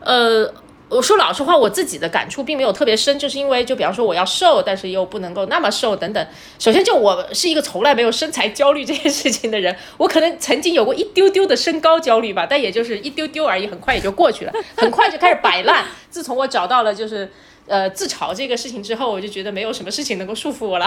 [0.00, 0.50] 呃。
[0.88, 6.26] 我说老实话，我自己的感触并没有特别深，就是因为就比方说我要瘦，但是又不能够那么瘦等等。
[6.60, 15.84] 首先就我是一个从来没有身材焦虑这件事情的人，我可能曾经有过一丢丢的身高焦虑吧，但也就是一丢丢而已，很快也就过去了，很快就开始摆烂。
[16.08, 17.28] 自从我找到了就是
[17.66, 20.86] 呃自嘲这个事情之后，我就觉得没有什么事情能够束缚我了，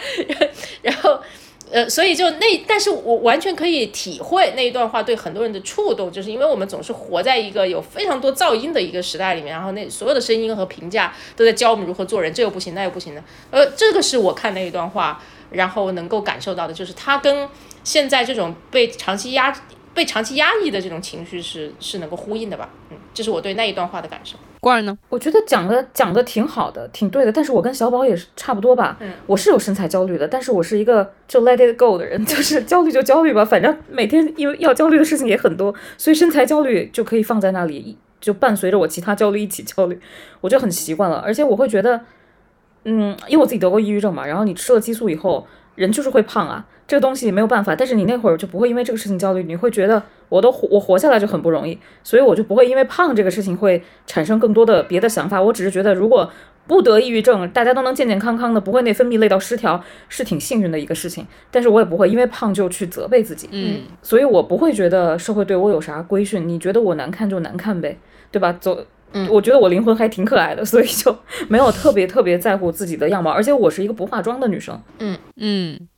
[0.80, 1.20] 然后。
[1.72, 13.22] 呃，所以就那，但是我完全可以体会那一段话对很多人的触动，就是因为我们总是活在一个有非常多噪音的一个时代里面，然后那所有的声音和评价都在教我们如何做人，这又不行，那又不行的。
[13.50, 17.48] 呃，这个是我看那一段话，然后能够感受到的，就是他跟
[17.84, 19.56] 现在这种被长期压、
[19.94, 22.70] 被长期压抑的这种情绪是是能够呼应的吧？
[22.90, 24.36] 嗯，这是我对那一段话的感受。
[24.60, 24.96] 罐儿呢？
[25.08, 27.32] 我觉得讲的讲的挺好的，挺对的。
[27.32, 28.98] 但是我跟小宝也是差不多吧。
[29.00, 39.98] 嗯，我是有身材焦虑的，但是我是一个就 let it go 的人， 就是焦虑就焦虑吧，反正每天因为要焦虑的事情也很多，所以身材焦虑就可以放在那里，就伴随着我其他焦虑一起焦虑，
[40.42, 41.16] 我就很习惯了。
[41.24, 41.98] 而且我会觉得，
[42.84, 46.66] 嗯，因为我自己得过抑郁症嘛，然后你吃了激素以后，人就是会胖啊。
[46.86, 55.40] 这个东西没有办法，但是你那会儿就不会因为这个事情焦虑，你会觉得我都活我活下来就很不容易，所以我就不会因为胖这个事情会产生更多的别的想法。
[55.40, 56.28] 我只是觉得，如果
[56.66, 61.24] 不得抑郁症，大家都能健健康康的，不会内分泌累到失调，是挺幸运的一个事情。
[61.52, 66.48] 但是我也不会因为胖就去责备自己，嗯，所以我不会觉得社会对我有啥规训。
[66.48, 67.96] 你觉得我难看就难看呗，
[68.32, 68.52] 对吧？
[68.60, 68.84] 走，
[69.28, 71.14] 我觉得我灵魂还挺可爱的，所以就
[71.48, 75.88] 没有特别特别在乎自己的样貌，而且我是一个不化妆的女生，嗯嗯。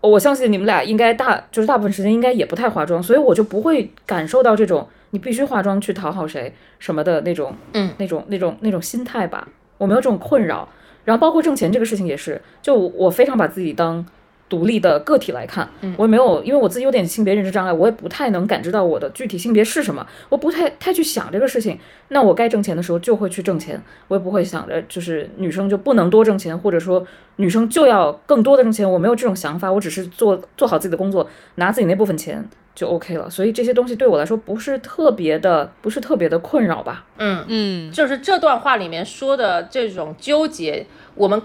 [0.00, 9.48] 我相信你们俩应该大就是大部分时间应该也不太化妆，所以我就不会感受到这种你必须化妆去讨好谁什么的那种，嗯，那种那种那种心态吧。
[9.78, 10.68] 我没有这种困扰，
[11.04, 14.04] 然后包括挣钱这个事情也是，就我非常把自己当。
[14.54, 21.76] 独立的个体来看，我也没有，因为我自己有点性别认知障碍，我也不太能感知到我的具体性别是什么，我不太太去想这个事情。
[22.10, 27.04] 那我该挣钱的时候就会去挣钱，我也不会想着就是女生就不能多挣钱，或者说
[27.36, 33.28] 女生就要更多的挣钱，我没有这种想法，我只是做做好自己的工作，拿自己那部分钱就 OK 了。
[33.28, 37.04] 所以这些东西对我来说不是特别的，不是特别的困扰吧？
[37.18, 40.86] 嗯嗯，就是这段话里面说的这种纠结，
[41.16, 41.42] 我们。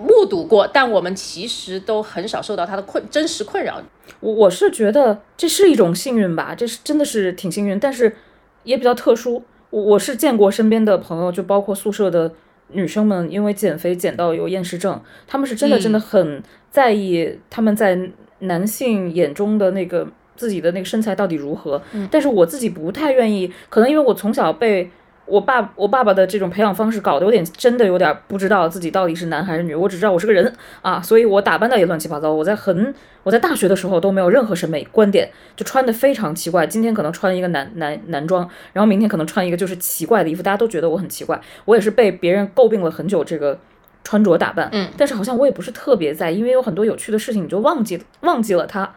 [0.00, 3.80] 目睹过，但我们其实都很少受到他的困真实困扰。
[4.20, 8.16] 我我是觉得这是一种幸运吧，这是真的是挺幸运，但是
[8.64, 9.42] 也比较特殊。
[9.68, 12.32] 我我是见过身边的朋友，就包括宿舍的
[12.68, 18.10] 女生们，因为减肥减到有厌食症，他们是真的真的很在意他们在
[18.40, 21.80] 男性眼中的那个自己的那个身材到底如何。
[22.10, 24.90] 但是我自己不太愿意，可能因为我从小被。
[25.30, 32.32] 我爸我爸爸的这种培养方式搞得有点真的有点不知道自己到底是男还是女，我只知道我是个人啊，所以我打扮的也乱七八糟。
[32.32, 36.66] 我在很我在大学的时候都没有任何审美观点，就穿的非常奇怪。
[36.66, 41.40] 今天可能穿一个男男男装，然后明天可能穿一个就是奇怪的衣服，大家都觉得我很奇怪。
[41.64, 43.56] 我也是被别人诟病了很久这个
[44.02, 48.90] 穿着打扮，嗯，但是好像我也不是特别在，因为有很多有趣的事情你就忘记忘记了它，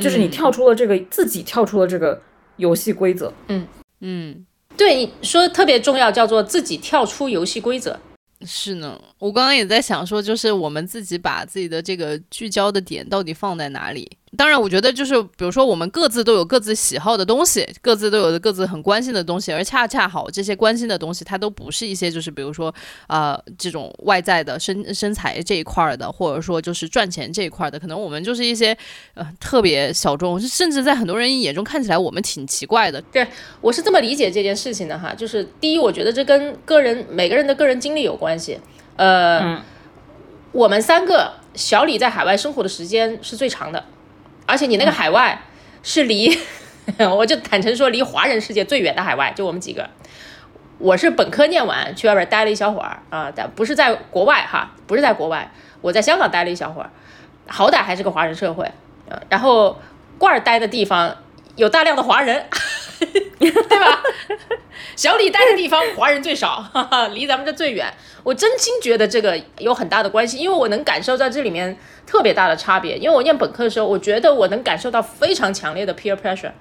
[0.00, 2.22] 就是你跳出了这个自己跳出了这个
[2.56, 3.66] 游戏规则，嗯
[4.00, 4.46] 嗯。
[4.76, 7.98] 对你说的特别重要，叫做自己跳出游戏规则。
[8.46, 14.10] 是呢，我刚刚也在想说，就是我们自己把自己的这个聚焦的点到底放在哪里。
[14.36, 22.74] 当然，我觉得就是，比如说，我们各自都有各自喜好的东西，各自都有各自很关心的东西，而恰恰好这些关心的东西，它都不是一些就是，比如说，
[23.06, 28.76] 呃，这种外在的身身材这一块的，或者说就是赚钱这一块的，可能我们就是一些
[29.14, 33.00] 呃特别小众，甚至在很多人眼中看起来我们挺奇怪的。
[33.12, 33.26] 对
[33.60, 38.58] 我是这么理解这件事情的哈，就是第一，我觉得这跟个人每个人的个人经历有关系。
[38.96, 39.60] 呃，
[40.52, 43.84] 我们三个小李在海外生活的时间是最长的。
[44.46, 45.40] 而且你那个海外
[45.82, 46.38] 是离，
[47.16, 49.88] 我就坦诚说离华人世界最远的海外，就我们几个。
[50.78, 56.90] 我是本科念完去外边待了一小会儿啊，但不是在国外哈，不是在国外，我在香港待了一小会儿，
[57.46, 58.64] 好歹还是个华人社会
[59.08, 59.20] 啊。
[59.28, 59.78] 然后
[60.18, 61.16] 罐儿待的地方
[61.56, 62.46] 有大量的华人，
[63.38, 64.02] 对吧？
[64.96, 67.92] 小李待的地方华人最少，哈哈，离咱们这最远。
[68.22, 71.76] 我真心觉得这个有很大的关系，因为我能感受到这里面
[72.06, 72.96] 特别大的差别。
[72.96, 76.52] 因为我念本科的时候，我觉得我能感受到非常强烈的 peer pressure，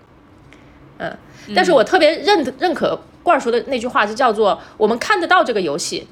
[0.97, 1.15] 嗯，
[1.55, 6.07] 但是我特别认认可罐儿说的那句话，就叫做我们看得到这个游戏，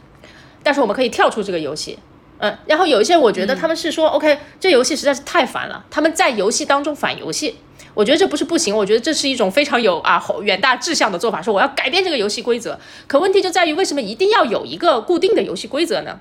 [0.63, 1.97] 但是我们可以跳出这个游戏，
[2.37, 7.57] 嗯，然后有一些我觉得他们是说，OK，这游戏实在是太烦了，他们在游戏当中反游戏。
[7.93, 12.79] 我觉得这不是不行，我觉得这是一种非常有啊远大志向的做法，说我要改变这个游戏规则。
[13.07, 16.19] 可问题就在于，为什么一定要有一个固定的游戏规则呢？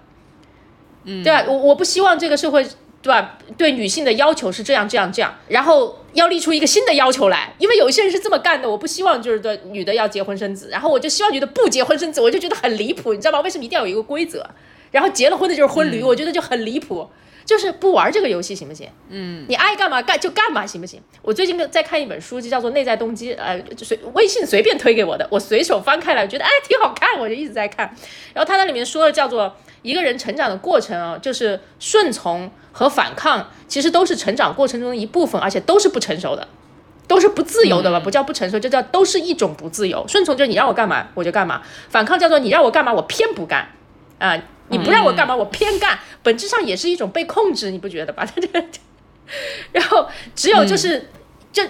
[1.05, 1.45] 嗯，对吧？
[1.47, 2.63] 我我不希望这个社会，
[3.01, 3.39] 对吧？
[3.57, 8.69] 对女性的要求是这样这样这样，然后要立出一个新的要求来，因为有一些人是这么干的。
[8.69, 13.41] 我不希望就是对女的要结婚生子，然后我就希望女的不结婚生子，我就觉得很离谱，你知道吗？
[13.41, 14.47] 为什么一定要有一个规则？
[14.91, 17.09] 然后结了婚的就是婚驴，我觉得就很离谱。
[17.45, 18.89] 就是不玩这个游戏行不行？
[19.09, 21.01] 嗯，你爱干嘛干就干嘛行不行？
[21.23, 27.87] 我最近在看一本书，就叫做《内在动机》，呃，随微信随便推给我的，我随手翻开来，觉得哎挺好看，我就一直在看。
[28.33, 36.47] 然后它那里面说的叫做一个人成长的过程啊，就是顺从和反抗，其实都是成长过程中的一部分，而且都是不成熟的，
[37.09, 37.99] 都是不自由的吧？
[37.99, 40.07] 不叫不成熟，这叫都是一种不自由。
[40.07, 43.69] 顺从就是你让我干嘛我就干嘛，反抗叫做你让我干嘛我偏不干
[44.19, 44.41] 啊。
[44.71, 48.27] 你不让我干嘛，我偏干，本质上也是一种被控制，你不觉得吧？
[49.73, 51.09] 然后只有就是，
[51.53, 51.63] 就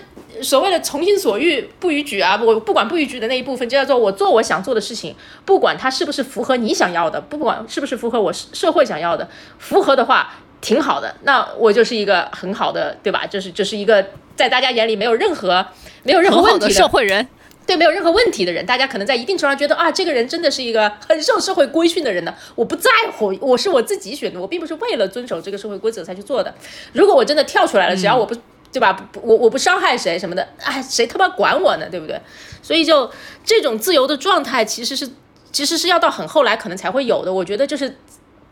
[0.42, 13.26] 所谓的从心所欲不逾矩啊，我不管不逾矩的那一部分，就叫做我做我想做的事情，不管它是不是符合你想要的，不管是不是符合我社会想要的，符合的话挺好的，那我就是一个很好的，对吧？
[13.26, 15.66] 就是就是一个在大家眼里没有任何
[16.02, 17.28] 没有任何问题的社会人。
[17.66, 22.34] 对，没有任何问题的人，大家可能在一定程度上觉得啊，这个人真的是一个很受社会规训的人呢。
[22.56, 26.52] 我不在乎，我是我自己选的，我并不是为了遵守这个社会规则才去做的。
[26.92, 28.34] 如果我真的跳出来了，只要我不，
[28.72, 28.92] 对吧？
[29.12, 31.86] 不，我我不伤害谁什么的，哎，谁他妈管我呢？
[31.88, 32.20] 对不对？
[32.62, 33.08] 所以就
[33.44, 35.08] 这种自由的状态，其实是
[35.52, 37.32] 其实是要到很后来可能才会有的。
[37.32, 37.96] 我觉得就是。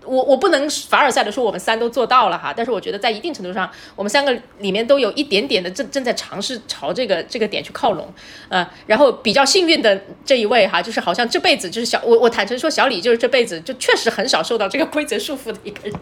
[0.08, 8.12] 我我不能凡尔赛的说我们三都做到了哈，但是我觉得在一定程度上，我们三个里面都有一点点的正正在尝试朝这个这个点去靠拢，
[8.48, 15.92] 呃，然后比较幸运的这一位哈，就是好像这辈子就是小我我坦诚说小李就是这辈子就确实很少受到这个规则束缚的一个人，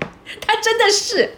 [0.47, 1.31] 他真的是，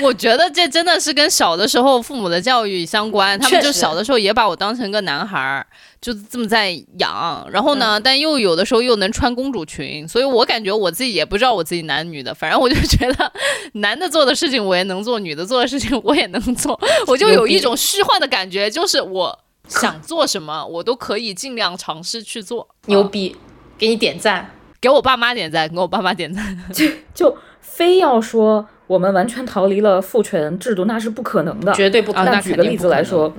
[0.00, 5.66] 我觉得这真的是跟小的时候父母的教育相关，他们就小的时候也把我当成个男孩儿。
[6.04, 13.32] 就这么在养，然后呢，但又有的时候又能穿公主裙，所以我感觉我自己也不知道我自己男女的，反正我就觉得
[13.80, 22.68] 男的做的事情我也能做，女的做的事情我也能做，我就有一种虚幻的感觉，就是我想做什么，我都可以尽量尝试去做。
[22.84, 23.34] 牛逼，
[23.78, 24.50] 给你点赞，
[24.82, 26.54] 给我爸妈点赞，给我爸妈点赞。
[26.70, 32.34] 就就非要说我们完全逃离了父权制度，那是不可能的，绝对不可能。
[32.34, 33.32] 那举个例子来说。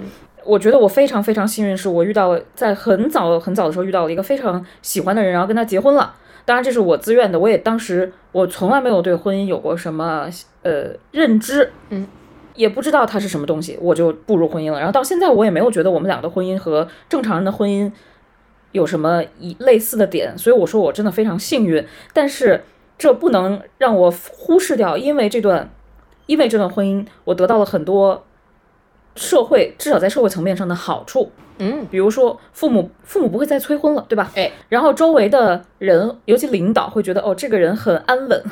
[0.45, 6.13] 我觉得我非常非常幸运，是我遇到了在很早很早的时候遇到了一个非常喜欢的人，然后跟他结婚了。
[6.45, 10.29] 当然这是我自愿的，我也当时我从来没有对婚姻有过什么
[10.61, 12.07] 呃认知，嗯，
[12.53, 14.77] 也不知道它是什么东西，我就步入婚姻了。
[14.77, 17.91] 然后到现在我也没有觉得我们俩的婚姻和正常人的婚姻
[18.71, 21.83] 有什么一类似的点，所以我说我真的非常幸运。
[22.13, 22.63] 但是
[22.99, 25.71] 这不能让我忽视掉，因为这段
[26.27, 28.23] 因为这段婚姻，我得到了很多。
[29.15, 34.31] 社会至少在社会层面上的好处，嗯，比如说父母父母不会再催婚了，对吧？
[34.35, 38.43] 哎，然后周围的人，尤其领导会觉得哦，这个人很安稳，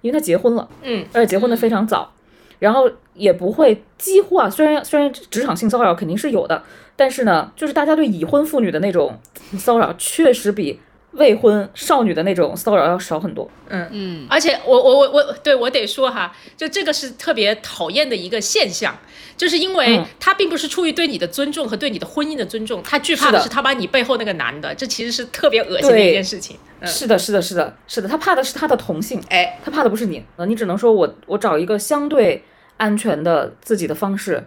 [0.00, 2.12] 因为他结婚了，嗯，而且结婚的非常早，
[2.58, 6.62] 然后也不会几乎啊，虽然虽然职场性骚扰肯定是有的，
[6.96, 9.18] 但是呢，就是大家对已婚妇女的那种
[9.58, 10.80] 骚扰确实比。
[11.16, 13.88] 未婚少女的那种骚扰要少很多，嗯。
[13.90, 18.96] 嗯，而且我我我我对我得说哈，就这个是特别讨厌的一个现象，
[19.36, 26.56] 就是因为他并不是出于对你的尊重和对你的婚姻的尊重，他惧怕的是他把你背后那个男的，这其实是特别恶心的一件事情。
[26.84, 32.44] 是的，是的，是的，是的，他怕的是他的同性，哎，他怕的不是你，呃，你只能说我我找一个相对
[32.76, 34.46] 安全的自己的方式。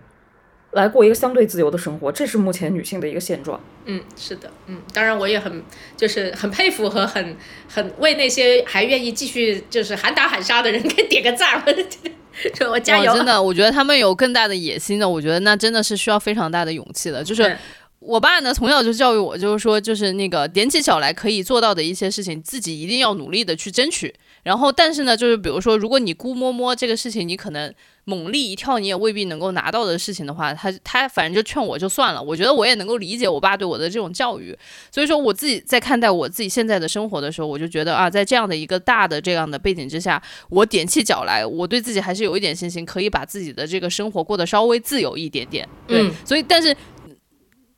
[0.72, 3.60] 来过一个相对自由的生活，这是目前女性的一个现状。
[3.86, 5.64] 嗯，是的，嗯，当然我也很
[5.98, 7.36] 就是很佩服和很
[7.68, 11.64] 很为那些还愿意继续就是喊打喊杀的人给点个赞，
[12.56, 13.14] 说我加油！
[13.16, 17.24] 真的，我觉得他们有更大的野心的，我觉得那真的是需要非常大的勇气的。
[17.24, 17.58] 就是
[18.00, 24.14] 我爸呢，从小就教育我，就是说，就是那个踮起脚来可以做到的一些事情，自己一定要努力的去争取。
[24.44, 27.74] 然后，但是呢，就是比如说，如果你估摸摸这个事情，你可能。
[28.06, 32.20] 猛力一跳，你也未必能够拿到的事情的话，他他反正就劝我就算了。
[32.20, 34.58] 我觉得我也能够理解我爸对我的这种教育，
[34.90, 45.70] 所以说我自己在看待我自己现在的生活的时候，我就觉得啊，在这样的一个大的这样的背景之下，我踮起脚来，我对自己还是有一点信心，可以把自己的这个生活过得稍微自由一点点。
[45.86, 46.76] 对，所以但是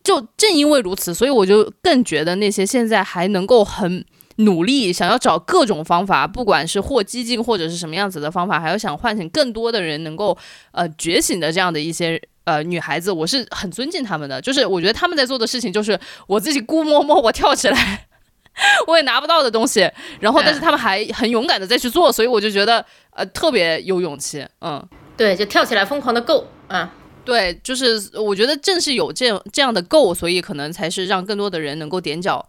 [0.01, 4.05] 就正因为如此，所以我就更觉得那些现在还能够很。
[4.37, 10.37] 努力想要找各种方法，不管是或激进或者是什么样子的方法，还要想唤醒更多的人能够
[10.71, 14.41] 呃觉醒的这样的一些呃女孩子，我是很尊敬他们的。
[14.41, 18.07] 就是我觉得他们在做的事情，就是我自己估摸摸我跳起来
[18.87, 19.89] 我也拿不到的东西，
[20.19, 24.45] 然后但是他们还很勇敢的再去做，所以我就觉得呃特别有勇气。
[24.61, 24.81] 嗯，
[25.17, 26.93] 对，就跳起来疯狂的够啊，
[27.25, 32.47] 对，就是我觉得正是有这样这样的够，所以可能才是让更多的人能够踮脚，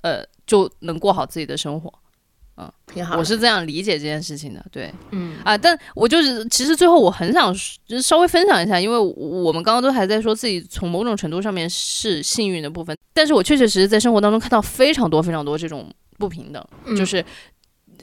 [0.00, 0.24] 呃。
[0.48, 1.92] 就能过好自己的生活，
[2.56, 3.18] 嗯，挺好。
[3.18, 7.52] 我是这样理解这件事情的，对，嗯啊，但我就是其实最后我很想
[7.86, 17.22] 就是稍微分享一下，因为我们刚刚都还在说自己从某种程度上面是幸运的部分，但是我确确实实在生活当中看到非常多非常多这种不平等，就是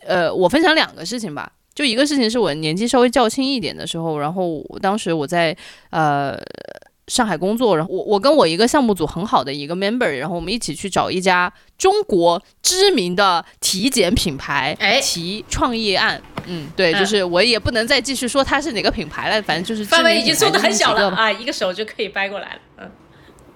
[0.05, 5.57] 呃，我分享两个事情吧，就一个事情是我年纪稍微较轻一点的时候，然后当时我在
[5.89, 6.39] 呃。
[7.07, 16.21] 上海工作，然后我我跟我一个项目组很好的一个 member，然后我们一起去找一家中国知名的体检品牌提创业案。
[16.47, 22.59] 嗯，对，就是我也不能再继续说它是哪个品牌了，反正就是范围已经做的很小了啊，一个手就可以掰过来了。
[22.77, 22.91] 嗯，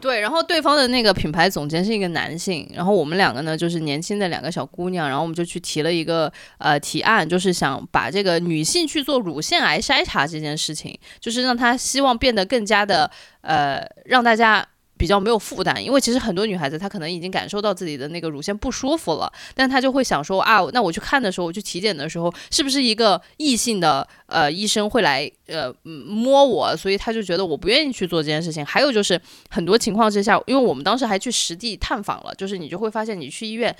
[0.01, 14.65] 对，然后对方的那个品牌总监是一个男性，然后我们两个呢就是年轻的两个小姑娘，然后我们就去提了一个呃提案，就是想把这个女性去做乳腺癌筛查这件事情，就是让她希望变得更加的呃让大家。
[14.99, 26.75] 比较没有负担，因为其实很多女孩子她可能已经感受到自己的那个乳腺不舒服了，但她就会想说啊，那我去看的时候，我去体检的时候，是不是一个异性的呃医生会来呃摸我？
[26.75, 28.65] 所以她就觉得我不愿意去做这件事情。
[28.65, 29.19] 还有就是
[29.49, 33.73] 很多情况之下，因为我们当时还去实地探访了，就是你就会发现你去医院，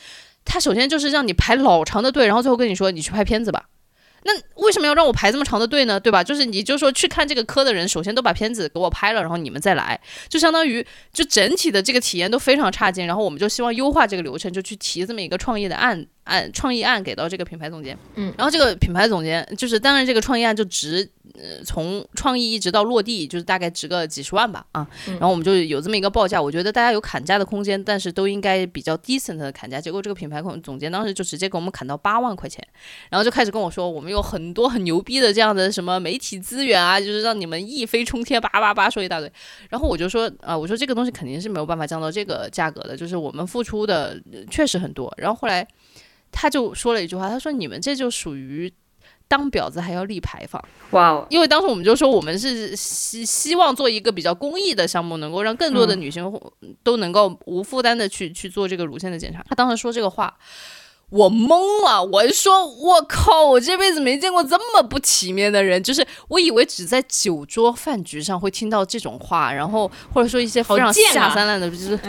[0.46, 3.66] 他首先就是让你排老长的队，然后最后跟你说你去拍片子吧。
[4.24, 6.00] 那为什么要让我排这么长的队呢？
[6.00, 6.24] 对吧？
[6.24, 13.08] 就是你就说去看这个科的人，首先都把片子给我拍了，然后你们再来，就相当于就整体的这个体验都非常差劲。
[13.08, 17.98] 然后我们就希望优化这个流程，就去提这么一个创业的案案创意案给到这个品牌总监。
[18.16, 21.10] 嗯，然后这个品牌总监就是当然这个创意案就值。
[21.36, 29.80] 呃，从创意一直到落地，就是大概值个几十万吧，啊，然后我们就有这么一个报价，我觉得大家有砍价的空间，但是都应该比较 decent 的砍价。
[29.80, 32.68] 结果这个品牌总总监当时就直接给我们砍到八万块钱，
[33.10, 39.32] 然后就开始跟我说，我们有很多很牛逼的这样的什么媒体资源啊，就是让你们一飞冲天，叭叭叭说一大堆。
[39.70, 44.20] 然后我就说，啊，我说这个东西肯定是没有办法降到这个价格的，就是我们付出的
[44.50, 45.14] 确实很多。
[45.16, 45.66] 然后后来
[46.32, 48.74] 他就说了一句话，他说你们这就属于。
[49.28, 50.60] 当婊子还要立牌坊，
[50.90, 51.28] 哇哦！
[51.30, 56.24] 因为当时我们就说我们是希希望做一个比较公益的项目，能够让更多的女性
[56.82, 59.46] 都能够无负担的去去做这个乳腺的检查。
[59.48, 60.36] 他当时说这个话。
[61.10, 65.82] 我懵了，我就说我靠，我这辈子没见过这么不体面的人。
[65.82, 72.00] 就是我以为只在酒桌饭局上会听到这种话，然后或者说一些非常下三滥的，就是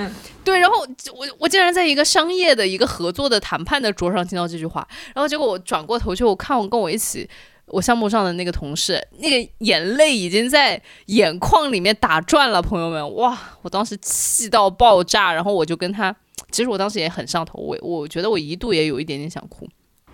[0.45, 0.59] 对。
[0.59, 7.27] 然后我我竟然在一个商业的一个合作的谈判的桌上听到这句话，然后结果我转过头去，我看我跟我一起
[7.67, 13.39] 我项目上的那个同事，那个眼泪已经在眼眶里面打转了，朋友们，哇！
[13.63, 16.15] 我当时气到爆炸，然后我就跟他。
[16.51, 19.69] 其实我当时也很上头，我我觉得我一度也有一点点想哭，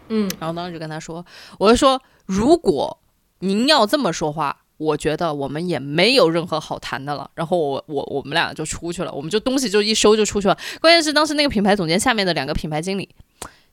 [0.08, 1.24] 嗯，然后当时就跟他说，
[1.58, 2.98] 我就说，如果
[3.40, 7.30] 您要这么说话，我觉得我们也没有任何好谈的了。
[7.34, 10.58] 然后我我我们俩就出去了，我们就东西就一收就出去了。
[10.80, 13.08] 关键是当时那个品牌总监下面的两个品牌经理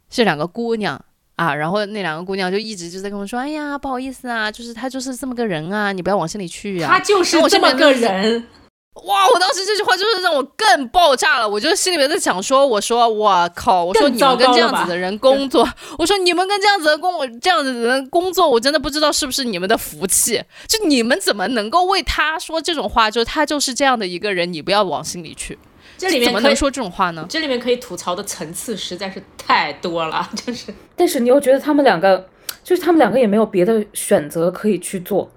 [0.09, 0.99] 是两个姑娘
[1.35, 8.45] 啊，然后那两个姑娘就一直就在跟我说，哎呀，不好意思啊，就是他就是这么个人啊，你不要往心里去啊，他就是这么个人。
[8.93, 9.27] 哇！
[9.27, 11.49] 我当时这句话就是让我更爆炸了。
[11.49, 13.83] 我就心里面在想说：“我说我靠！
[13.83, 15.67] 我说你们跟这样子的人工作，
[15.97, 20.43] 我说你们跟这样子的工这样子的人工作，我真的不知道是不是你们的福气。
[20.67, 23.09] 就你们怎么能够为他说这种话？
[23.09, 25.57] 就他就是这样的一个人，你不要往心里去。
[25.97, 27.25] 这里面怎么能说这种话呢？
[27.27, 30.29] 这里面可以吐槽的层次实在是太多了。
[30.45, 32.29] 就是，但是你又觉得他们两个，
[32.63, 35.31] 就是他们两个也没有别的选择可以去做，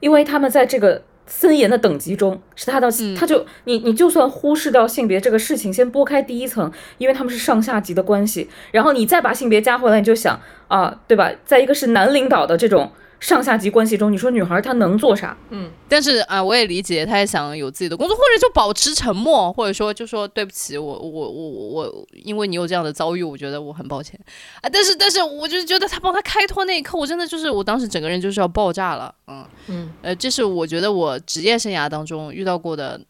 [0.00, 1.02] 因为他们在这个。
[1.26, 11.30] 森严的等级中，是他的，他就你你就算忽视掉性别这个事情，先拨开第一层，因为他们是上下级的关系，然后你再把性别加回来，你就想啊，对吧？
[11.44, 12.90] 在一个是男领导的这种。
[13.22, 15.36] 上下级关系中，你说女孩她能做啥？
[15.50, 24.18] 嗯，但是啊，我也理解，她也想有自己的工作，或者就保持沉默，或者说就说对不起，我我我我，因为你有这样的遭遇，我觉得我很抱歉
[24.60, 24.68] 啊。
[24.68, 29.14] 但是但是，我就是觉得她帮他开脱那一刻，我真的就是我当时整个人就是要爆炸了。
[29.28, 33.00] 嗯嗯，呃，这是我觉得我职业生涯当中遇到过的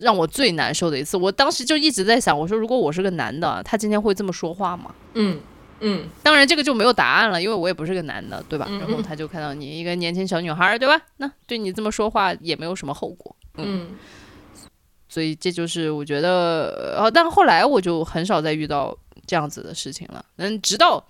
[0.00, 1.18] 让我最难受的一次。
[1.18, 4.94] 我当时就一直在想，我说如果我是个男的，他今天会这么说话吗？
[5.12, 5.38] 嗯。
[5.80, 8.66] 嗯，当然这个就没有答案了，因为我也不是个男的，对吧？
[8.80, 11.00] 然后他就看到你一个年轻小女孩，对吧？
[11.18, 13.96] 那对你这么说话也没有什么后果，嗯。
[15.08, 21.02] 所以这就是我觉得，呃，但后来我就很少再遇到这样子的事情了，嗯，直到。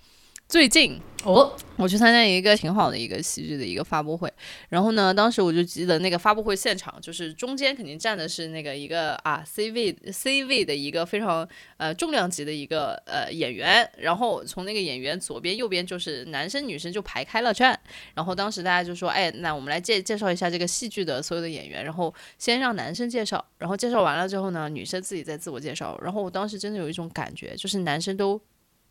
[0.49, 4.33] 最近哦，我去参加一个挺好的一个喜剧的一个发布会，
[4.69, 11.47] 然后呢，当时我就记得那个发布会现场，就是中间肯定站的是那个一个啊 C 位 C 位的一个非常
[11.77, 17.79] 呃重量级的一个呃演员，然后从那个演员左边右边就是男生女生就排开了站，
[18.15, 28.41] 然后当时大家就说，哎，那我们来介介绍一下这个戏剧的所有的演员，然后先让男生介绍，然后介绍完了之后呢，女生自己再自我介绍，然后我当时真的有一种感觉，就是男生都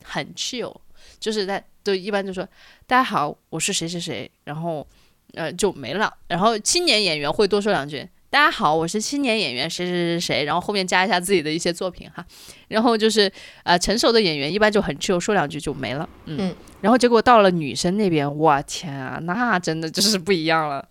[0.04, 0.74] 很 chill。
[1.20, 2.46] 就是在都一般就说
[2.86, 4.86] 大家好，我是谁谁谁，然后
[5.34, 6.12] 呃就没了。
[6.26, 12.24] 然后青年演员会多说两句，大家好，我是青年演员谁谁谁谁，然后后面加一下自己的一些作品哈。
[12.68, 13.30] 然后就是
[13.62, 16.08] 呃成熟的演员一般就很 chill，说两句就没了。
[16.26, 20.86] 嗯，然后结果到了女生那边，我天啊，那真的就是不一样了。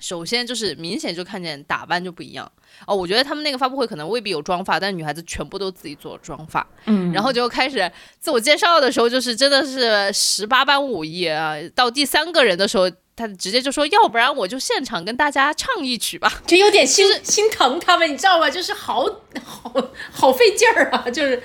[0.00, 2.50] 首先就是明显就看见打扮就不一样
[2.86, 12.90] 哦，我觉得他们那个发布会可能未必有妆发，但女孩子全部都自己做妆发，嗯，然后就开始自我介绍的时候，就是真的是十八般武艺啊，到第三个人的时候。
[13.16, 18.48] 他直接就说，要不然我就现场跟大家唱一曲吧，就有点心心疼他们，你知道吗？
[18.48, 19.04] 就是好
[19.44, 19.70] 好
[20.10, 21.42] 好费劲儿啊，就是。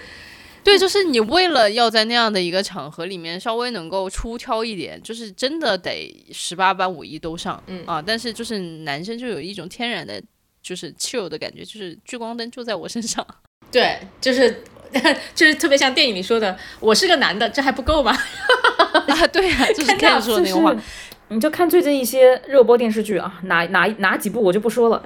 [0.66, 10.20] 对，就是你为了要在那样的一个场合里面稍微能够出挑一点，就是真的得十八般武艺都上，嗯啊，但是就是男生就有一种天然的，
[10.64, 13.26] 就是 chill 的感觉，就是聚光灯就在我身上，
[13.72, 14.64] 对，就是
[15.36, 18.12] 就是特别像电影里说的，我是个男的，这还不够吗？
[18.12, 20.76] 啊，对呀，就是这样说那个话，
[21.30, 25.04] 你就看最近一些热播电视剧啊，哪哪哪几部我就不说了，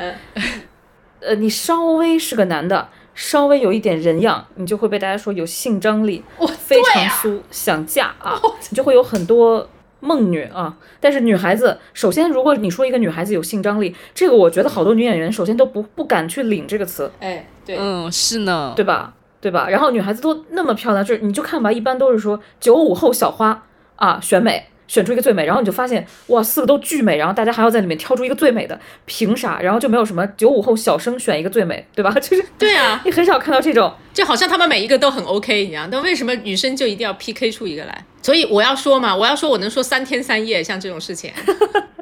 [1.19, 2.89] 呃，你稍微是个男的。
[3.19, 6.23] 稍微有一点人样，你就会被大家说有性张力，
[6.57, 8.39] 非常酥，想嫁啊，
[8.71, 9.67] 你就会有很多
[9.99, 10.77] 梦女啊。
[11.01, 17.11] 但是女孩子，首先如果你说一个女孩子有性张力，这个我觉得好多女演员首先都不不敢去领这个词。
[17.19, 19.13] 哎，对，嗯，是呢，对吧？
[19.41, 19.67] 对吧？
[19.69, 23.65] 然后女孩子都那么漂亮，就是你就看吧，一般都是说九五后小花
[23.97, 24.67] 啊，选美。
[24.89, 29.61] 选出一个最美，然后你就发现哇，四个都巨美，然后大家还要在里面挑出一个最美的，凭啥？
[29.61, 32.11] 然后就没有什么九五后小生选一个最美，对吧？
[32.19, 35.87] 就是对啊，你很少看到这种，就好像他们每一个都很 OK 一样。
[35.89, 38.03] 但为什么女生就一定要 PK 出一个来？
[38.23, 41.31] 所以我要说嘛，我要说我能说三天三夜，像这种事情。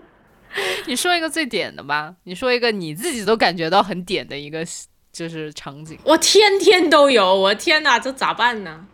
[0.88, 4.66] 你说一个最点的吧，你说一个你自己都感觉到很点的一个
[5.12, 6.00] 就是场景。
[6.06, 8.86] 我天天都有，我天哪，这咋办呢？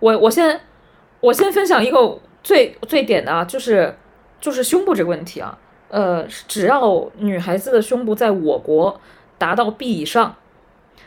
[0.00, 0.60] 我我先
[1.20, 2.20] 我先分享一个。
[2.42, 3.96] 最最点的啊，就是
[4.40, 5.58] 就是胸部这个问题啊，
[5.88, 9.00] 呃，只要女孩子的胸部在我国
[9.36, 10.36] 达到 B 以上，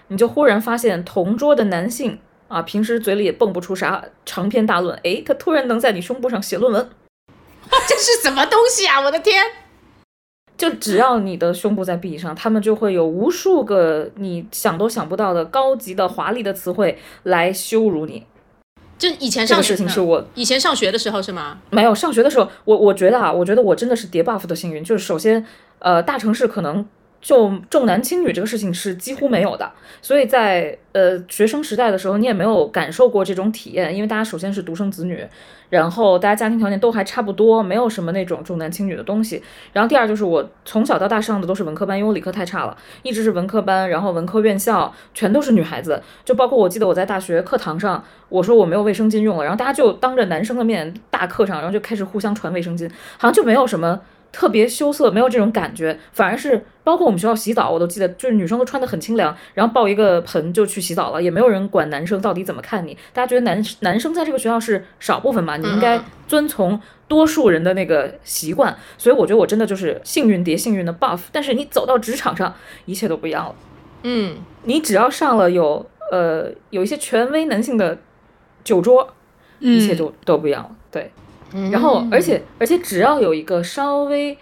[0.07, 6.89] 你就忽然发现同桌的男性啊，平时嘴里也蹦不出啥长篇大论，诶，他突然能在你胸部上写论文，
[7.87, 9.01] 这是什么东西啊？
[9.01, 9.43] 我的天！
[10.57, 18.27] 就只要你的胸部在 B 以上，他们就会有无数个你想都想不到的高级的华丽的词汇来羞辱你。
[19.01, 21.57] 就以前上事情是我以前上学的时候是吗？
[21.71, 24.83] 没有上学的时候，我我觉得啊，我觉得我真的是叠 buff 的幸运。
[24.83, 25.43] 就是首先，
[25.79, 26.85] 呃，大城市可能
[27.21, 35.25] 就重男轻女这个事情是几乎没有的，所以在呃学生时代的时候，你也没有感受过这种体验，因为大家首先是独生子女。
[35.69, 39.41] 然后大家家庭条件都还差不多，没有什么那种重男轻女的东西。
[39.71, 43.89] 然后第二就是我从小到大上的都是文科班，因为我理科太差了，一直是文科班。
[43.89, 54.01] 然后文科院校全都是女孩子，就包括我记得我在大学课堂上，我说我没有卫生巾用了，然后大家就当着男生的面大课上，然后就开始互相传卫生巾，好像就没有什么。
[54.31, 62.97] 特别羞涩，没有这种感觉，反而是包括我们学校洗澡，我都记得，就是女生都穿的很清凉，然后抱一个盆就去洗澡了，也没有人管男生到底怎么看你。
[63.13, 68.75] 大家觉得男男生在这个学校是少部分嘛，你应该遵从多数人的那个习惯。
[68.97, 71.19] 所以我觉得我真的就是幸运叠幸运的 buff。
[71.31, 72.55] 但是你走到职场上，
[72.85, 73.55] 一切都不一样了。
[74.03, 77.97] 嗯，你只要上了有呃有一些权威男性的
[78.63, 79.13] 酒桌，
[79.59, 80.71] 一切就都不一样了。
[80.89, 81.11] 对。
[81.71, 84.37] 然后，而且，而且，只要有一个稍微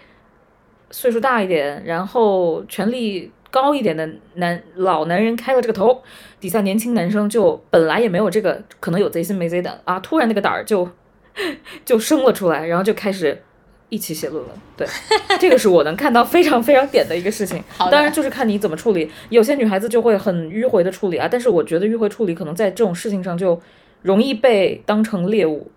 [0.90, 6.02] 岁数大一点，然后权力高一点的男老男人开了这个头，
[6.38, 10.88] 底下年轻男生就本来也没有这个，可能有贼心没贼胆啊，突然那个胆儿就
[11.84, 13.42] 就生了出来，然后就开始
[13.88, 14.52] 一起写论文。
[14.76, 14.86] 对，
[15.40, 17.62] 这个是我能看到非常非常点的一个事情。
[17.78, 19.10] 当然，就是看你怎么处理。
[19.30, 23.60] 有些女孩子就会很迂回的处理啊，但是我觉得迂回处理可能在这种事情上就
[24.02, 25.70] 容易被当成猎物。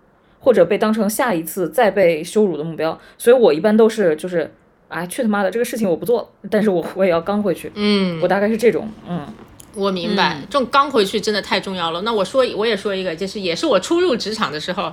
[0.44, 4.52] 或者被当成下一次再被羞辱的目标，所以我一般都是就是，
[4.88, 7.72] 哎，去他妈的，这个事情我不做了，但是我我也要刚回去。
[7.74, 9.26] 嗯，我大概是这种，嗯，
[9.74, 12.02] 我明白，这种刚回去真的太重要了。
[12.02, 14.92] 那我说我也说一个，就是也是我初入职场的时候，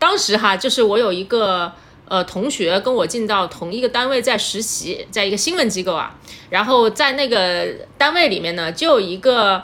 [0.00, 1.70] 当时哈，就是我有一个
[2.08, 6.18] 呃同学跟我进到同一个单位在实习，在一个新闻机构啊，
[6.50, 9.62] 然后在那个单位里面呢，就有一个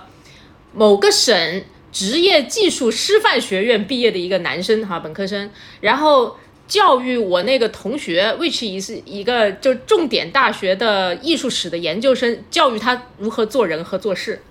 [0.72, 1.64] 某个省。
[1.96, 6.36] 职业技术师范学院毕业的一个男生哈，本科生，然后
[6.68, 14.42] 教育我那个同学，which 是一个就重点大学的艺术史的研究生，教育他如何做人和做事，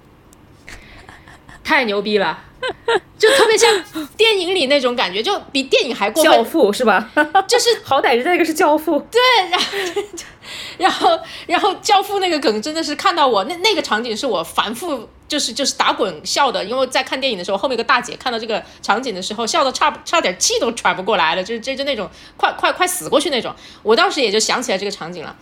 [1.63, 2.45] 太牛逼了，
[3.19, 3.85] 就特别像
[4.17, 6.33] 电影里那种感觉，就比电影还过分。
[6.33, 7.11] 教父是吧？
[7.47, 9.07] 就是好歹人家那个是教父。
[9.11, 9.21] 对，
[10.77, 15.09] 然后然后教父那个梗真的是看到我那那个场景是我反复。
[15.27, 22.07] 就是就是打滚笑的，因为在看电影的时候，后面有个大姐看到这个场景的时候，笑的差差点气都喘不过来了，就是这就那种
[22.37, 23.51] 快快快死过去那种。
[23.81, 25.35] 我当时也就想起来这个场景了。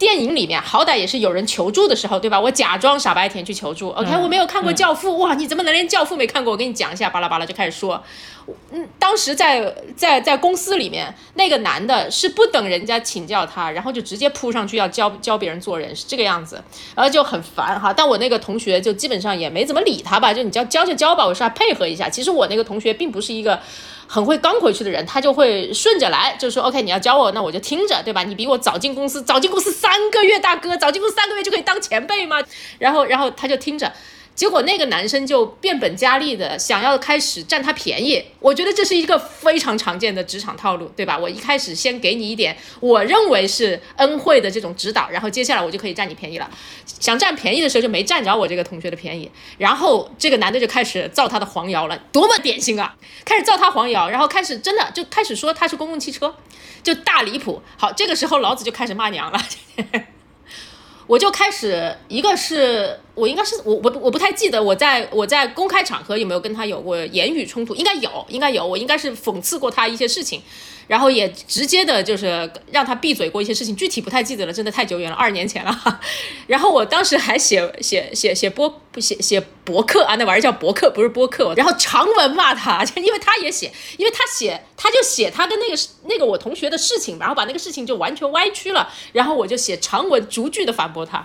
[0.00, 2.40] 电影里面好歹也是有人求助的时候，对吧？
[2.40, 3.90] 我假装傻白甜去求助。
[3.90, 6.52] OK，我没有看过《教父》，哇，你怎么能连《教父》没看过？
[6.52, 8.02] 我跟你讲一下，巴拉巴拉就开始说。
[8.72, 16.64] 嗯，当时在在在公司里面，那个男的是不等人家请教他，然后就直接扑上去要教教别人做人，是这个样子，
[16.96, 17.92] 然后就很烦哈。
[17.92, 22.08] 但我那个同学就基本上也没怎么理他吧，就你教教就教吧，我说配合一下。
[22.08, 23.60] 其实我那个同学并不是一个。
[24.12, 28.24] 很会刚回去的人，他就会顺着来，就说 OK，你要教我，那我就听着，对吧？
[28.24, 32.42] 你比我早进公司，早进公司三个月，大哥，早进公司三个月就可以当前辈吗？
[32.80, 33.92] 然后，然后他就听着。
[34.40, 41.18] 结果那个男生就变本加厉的想要开始占他便宜，我觉得这是一个非常常见的职场套路，对吧？
[41.18, 46.50] 我一开始先给你一点我认为是恩惠的这种指导，然后接下来我就可以占你便宜了。
[46.86, 52.96] 想占便宜的时候就没占着我这个同学的便宜，然后这个男的就开始造他的黄谣了，多么典型啊！
[53.26, 56.34] 开始造他黄谣，然后开始真的就开始说他是公共汽车，
[56.82, 57.60] 就大离谱。
[57.76, 59.38] 好，这个时候老子就开始骂娘了。
[61.10, 70.40] 我就开始，一个是我应该是我我我不太记得我在我在公开场合有没有跟他有过言语冲突，应该有，应该有，我应该是讽刺过他一些事情。
[70.90, 76.00] 然后也直接的，就是让他闭嘴过一些事情，具体不太记得了，真的太久远了，二年前了。
[76.48, 81.54] 然后我当时还写写写写播写写博客啊，那玩意儿叫博客，不是播客。
[81.56, 88.92] 然后长文骂他，因为他也写，因为他写他就写他跟那个那个我同学的事情，然后把那个事情就完全歪曲了。
[89.12, 91.24] 然后我就写长文逐句的反驳他，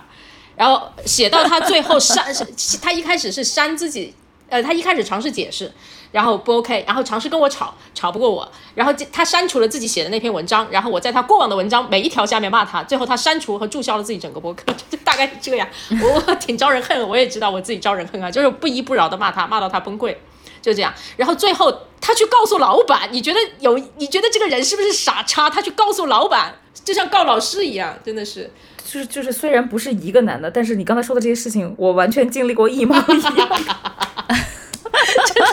[0.54, 2.24] 然后写到他最后删，
[2.80, 4.14] 他一开始是删自己，
[4.48, 5.72] 呃，他一开始尝试解释。
[6.12, 15.68] 然后不 OK，然后尝试跟我吵，吵不过我，然后他删除了自己写的那篇文章，然后我在他过往的文章每一条下面骂他，最后他删除和注销了自己整个博客， 就大概是这样。
[15.90, 20.16] 我挺招人恨，我也知道我自己招人恨啊，就是不依不饶的骂他，骂到他崩溃，
[20.62, 20.94] 就这样。
[21.18, 23.76] 然后最后他去告诉老板，你觉得有？
[23.96, 25.50] 你觉得这个人是不是傻叉？
[25.50, 28.50] 他去告诉老板，就像告老师一样，真的是，
[28.96, 33.48] 就是就是，虽然不是一个男的，但是你刚才说的这些事情，我完全经历过一模一样。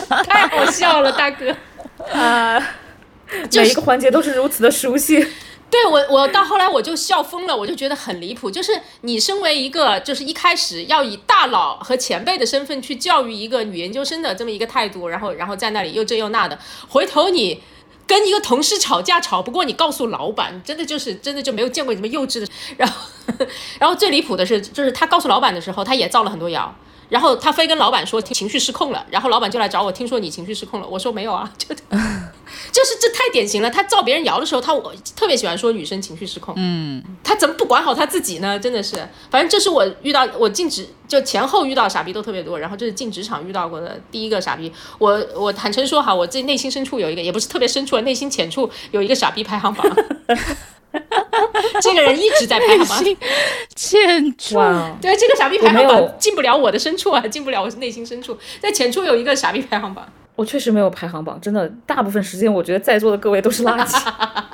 [0.24, 1.54] 太好笑了，大哥！
[2.10, 2.58] 啊，
[3.52, 5.26] 每一个环节都是如此的熟悉。
[5.70, 8.50] 对我，我到后来我就笑疯了，我就觉得很离谱。
[8.50, 8.72] 就是
[9.02, 17.60] 你身为一个，就是一开始要以大佬和前辈的身份去教育一个女研究生的这么一个态度，然后，然后在那里又这又那的，回头你
[18.06, 22.46] 跟一个同事吵架吵不过，你告诉老板，真的就是真的就没有见过你这么幼稚的。
[22.76, 22.96] 然后，
[23.80, 26.74] 然后最离谱的是，就是他告诉老板的时候，他也造了很多谣。
[27.08, 33.70] 然后他非跟老板说情绪失控了，然后老板就来找我，听说你情绪失控了，我说没有啊， 就就是这太典型了。
[33.70, 38.58] 他造别人谣的时候，他我特别喜欢说女生情绪失控，嗯，他怎么不管好他自己呢？
[38.58, 38.96] 真的是，
[39.30, 44.72] 反正这是我遇到我进职就前后遇到傻逼都特别多，然后这是进职场遇到过的第一个傻逼。
[44.98, 49.86] 我我坦诚说哈，我自己内心深处有一个，也不是特别深处，内心浅处有一个傻逼排行榜。
[51.82, 53.16] 这个人一直在排行榜
[53.74, 54.54] 浅处，
[55.00, 58.36] 对这个傻逼排行榜进不了我的深处啊，进不了我内心深处。
[58.60, 64.00] 在浅处有一个傻逼排行榜，我确实没有排行榜，真的，大部分时间我觉得在座的各位都是垃圾。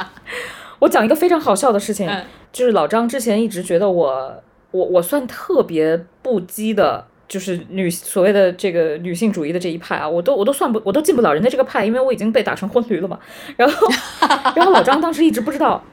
[0.80, 2.10] 我讲一个非常好笑的事情，
[2.52, 13.18] 就是老张之前一直觉得我，我我算特别不羁的，就是女所谓的这个女性主义的这一派啊，我都我都算不，我都进不了人家这个派，因为我已经被打成婚驴了嘛。
[13.58, 13.86] 然后，
[14.56, 15.84] 然后老张当时一直不知道。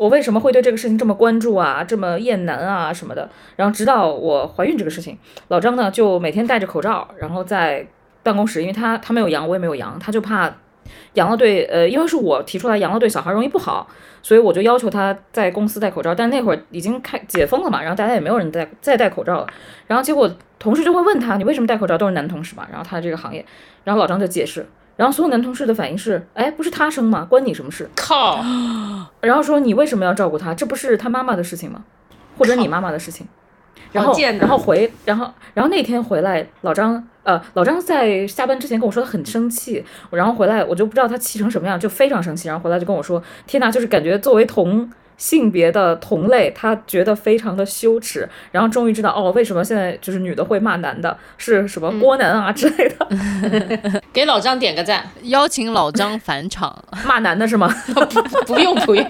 [0.00, 3.28] 我为什么会对这个事情这么关注啊，这么厌男啊什么的？
[3.56, 7.86] 然后直到我怀孕这个事情，老张呢就每天戴着口罩，然后在
[8.22, 10.50] 办公室，因为他他没有阳，我也没有阳，他就怕
[11.12, 13.86] 阳了对呃，因为是我提出来阳了对小孩容易不好，
[14.22, 16.14] 所以我就要求他在公司戴口罩。
[16.14, 19.46] 但那会儿已经开解封了嘛，然后大家也没有人戴再戴口罩了。
[19.86, 21.98] 然后结果同事就会问他，你为什么戴口罩？
[21.98, 22.66] 都是男同事嘛。
[22.70, 23.44] 然后他这个行业，
[23.84, 24.66] 然后老张就解释。
[25.00, 27.24] 然后所有男同事的反应是：哎，不是他生吗？
[27.24, 27.88] 关你什么事？
[27.96, 28.44] 靠！
[29.22, 30.52] 然后说你为什么要照顾他？
[30.52, 31.82] 这不是他妈妈的事情吗？
[32.36, 33.26] 或者你妈妈的事情？
[33.92, 42.48] 然后，然后回，然后，然后那天回来，老张，呃，老张在下班之前跟我说他很生气，然后回来我就不知道他气成什么样，就非常生气。
[42.48, 44.86] 然后回来就跟我说：天哪，就是感觉作为同。
[45.20, 54.02] 性别的同类，他觉得非常的羞耻，然后终于知道哦，为什么现在就是女的会骂男的，是什么郭男啊之类的。
[54.14, 57.68] 给老张点个赞， 邀请老张返场 骂男的是吗？
[57.92, 59.06] 不不用不用，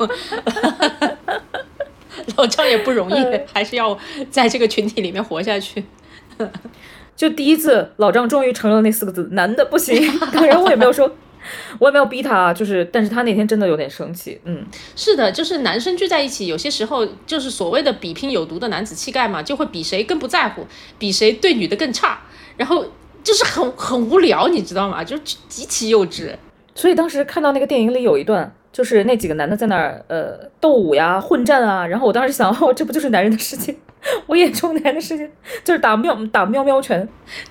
[2.36, 3.96] 老张也不容易，还是要
[4.32, 5.84] 在这个群体里面活下去。
[7.14, 10.02] 就第一次，老张终于承认了那四个字：男的不行。
[10.32, 11.08] 然后我也没有说。
[11.78, 14.40] 我也没有逼他，就是，但是他那天真的有点生气。
[14.44, 14.64] 嗯，
[14.96, 20.66] 是的，就是男生聚在一起，有些时候就是所谓的比拼有毒的男子气概嘛，就会比谁更不在乎，
[20.98, 22.20] 比谁对女的更差，
[22.56, 22.84] 然后
[23.22, 25.04] 就是很很无聊，你知道吗？
[25.04, 26.34] 就极其幼稚。
[26.74, 33.74] 所以当时看到那个电影里有一段，就是那几个男的在那儿呃斗舞呀、混战啊，然后我当时想，哦，这不就是男人的世界？
[34.26, 35.30] 我眼中男的世界
[35.62, 37.06] 就是打喵打喵喵拳，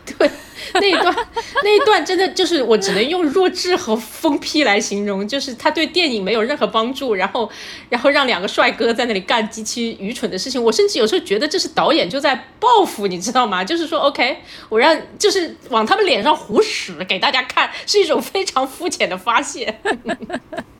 [0.05, 0.29] 对，
[0.73, 1.15] 那一段
[1.63, 7.49] 那一段真的就是我只能用弱智和疯批来形容，就是他对电影没有任何帮助，然后
[7.89, 13.63] 然后让两个帅哥在那里干极其愚蠢的事情，我甚至有时候觉得这是导演就在报复，你知道吗？
[13.63, 14.37] 就是说 OK，
[14.69, 19.79] 我让就是往他们脸上胡屎给大家看，是一种非常肤浅的发泄。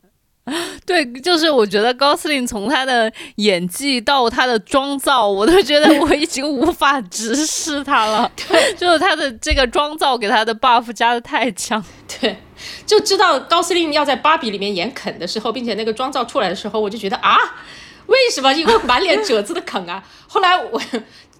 [0.86, 8.30] 对，就是我觉得高司令从他的演技到他的妆造，我都觉得我已经无法直视他了。
[8.48, 11.82] 对，就是他的这个妆造给他的 buff 加的太强。
[12.20, 12.36] 对，
[12.86, 17.36] 就知道高司令要在芭比里面演肯的时候，并且那个妆造出来的时候，我就觉得啊，
[18.06, 20.02] 为什么一个满脸褶子的肯啊？
[20.26, 20.80] 后来我。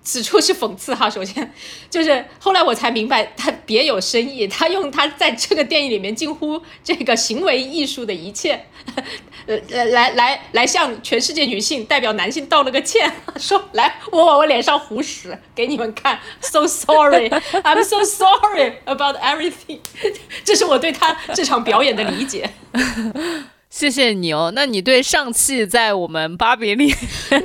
[0.02, 1.52] 此处是讽刺哈，首先。
[1.90, 8.66] 就是后来我才明白他别有深意，他用他在这个电影里面近乎这个行为艺术的一切，
[9.46, 19.80] 呃呃来来来向全世界女性代表男性道了个歉， 说来我往我脸上胡屎给你们看，so sorry，I'm so sorry about everything，
[20.44, 22.50] 这是我对他这场表演的理解。
[23.70, 26.92] 谢谢你哦，那你对上汽在我们巴比里，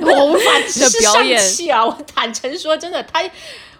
[0.02, 1.86] 我无法直视上汽啊！
[1.86, 3.22] 我坦诚说，真的，他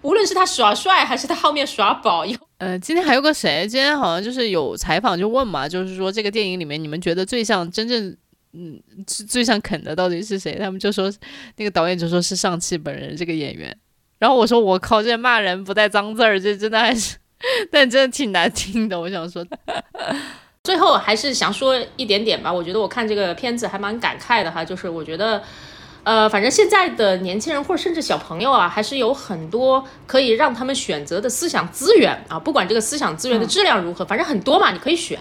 [0.02, 2.24] 无论是他耍帅还是他后面耍宝，
[2.58, 3.66] 呃，今天还有个谁？
[3.68, 8.16] 今天好像就是有采访就问嘛，就是说这个电影里面你们觉得最像真正
[8.52, 10.54] 嗯最像肯的到底是谁？
[10.54, 11.12] 他们就说
[11.56, 13.76] 那个导演就说是上汽本人这个演员，
[14.20, 17.16] 然后我说我靠，这骂人不带脏字儿，这真的还是，
[17.72, 19.00] 但真的挺难听的。
[19.00, 19.44] 我想说。
[20.66, 25.40] 最后还是想说一点点吧，我觉得我看这个片子还蛮感慨的哈，就是我觉得，
[26.06, 35.18] 呃，反正现在的年轻人或者甚至小朋友啊，还是有很多可以让他们选择的思想资源啊，不管这个思想资源的质量如何，反正很多嘛，你可以选。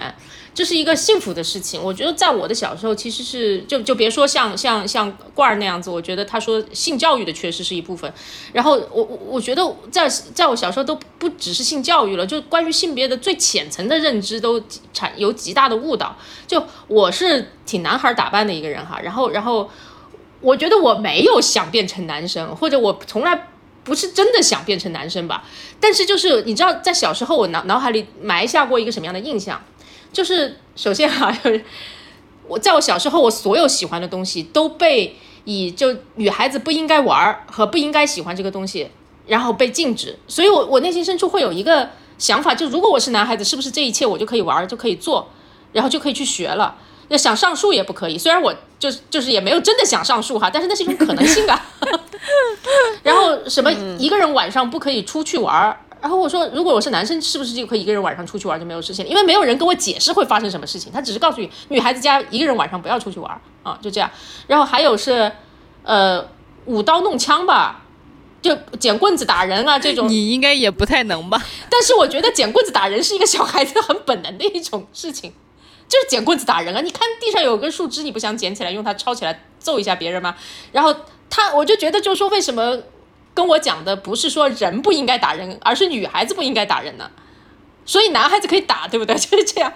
[0.53, 8.13] 这是一个幸福的事情，我觉得在我的小时候，其实是就就别说像像像罐儿那样子，我觉得他说性教育的缺失是一部分，
[8.53, 14.61] 然后我我我觉得在在我小时候都不只是性教育了，就关于性别的最浅层的认知都
[14.93, 16.15] 产有极大的误导。
[16.45, 19.67] 就我是挺男孩打扮的一个人哈，然后然后
[20.45, 23.47] 我觉得我没有想变成男生，或者我从来
[23.83, 25.43] 不是真的想变成男生吧，
[25.79, 29.59] 但是就是你知道，在小时候我脑脑海里埋下过一个什么样的印象？
[30.13, 31.35] 就是首先哈，
[32.47, 35.15] 我在我小时候，我所有喜欢的东西都被
[35.45, 38.89] 以就女孩子不应该玩和不应该喜欢这个东西，
[39.27, 40.17] 然后被禁止。
[40.27, 45.27] 所以，我我内心深处会有一个想法，就如果我是男孩子，是不是这一切我就可以玩，就可以做，
[45.73, 46.77] 然后就可以去学了？
[47.09, 51.65] 那想上树也不可以，虽然我就是就是也没有真的想上树哈，但是那是一种可能性啊。
[53.03, 55.77] 然后什么一个人晚上不可以出去玩儿？
[56.01, 59.07] 然后我说，如果我是男生，是不是就可以一个人晚上出去玩就没有事情？
[59.07, 64.09] 因为没有人跟我解释会发生什么事情，他只是告诉你，女孩子家一个人晚上不要出去玩啊，就这样。
[64.45, 65.31] 然后还有是，
[65.83, 66.23] 呃，
[66.65, 67.81] 舞刀弄枪吧，
[68.39, 70.07] 就捡棍子打人啊这种。
[70.07, 71.41] 你应该也不太能吧？
[71.69, 75.33] 但是我觉得捡棍子打人是一个小孩子很本能的一种事情，
[75.87, 76.81] 就是捡棍子打人啊！
[76.81, 80.35] 你看地上有根树枝，你不想捡起来用它抄起来揍一下别人吗？
[80.71, 80.95] 然后
[81.29, 82.81] 他，我就觉得就是说为什么？
[83.33, 87.11] 跟我讲的不是说人不应该打人，而是女孩子不应该打人呢。
[87.85, 89.13] 所以男孩子可以打，对不对？
[89.17, 89.73] 就是这样，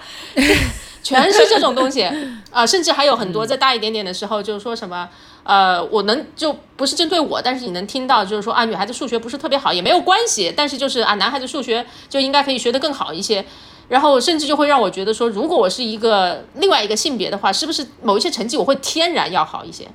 [1.03, 2.09] 全是这种东西
[2.51, 5.09] 啊，甚至还有很多再大一点点的时候，就是说什么
[5.43, 13.45] 呃，我能就不是针对我，但是你能听到，就是说啊，女孩子数学不是特别好也没有关系，但是就是啊，男孩子数学就应该可以学得更好一些。
[13.89, 19.85] 然后甚至就会让我觉得说，如果我是一个另外一个性别的话，是不是某一些成绩我会天然要好一些？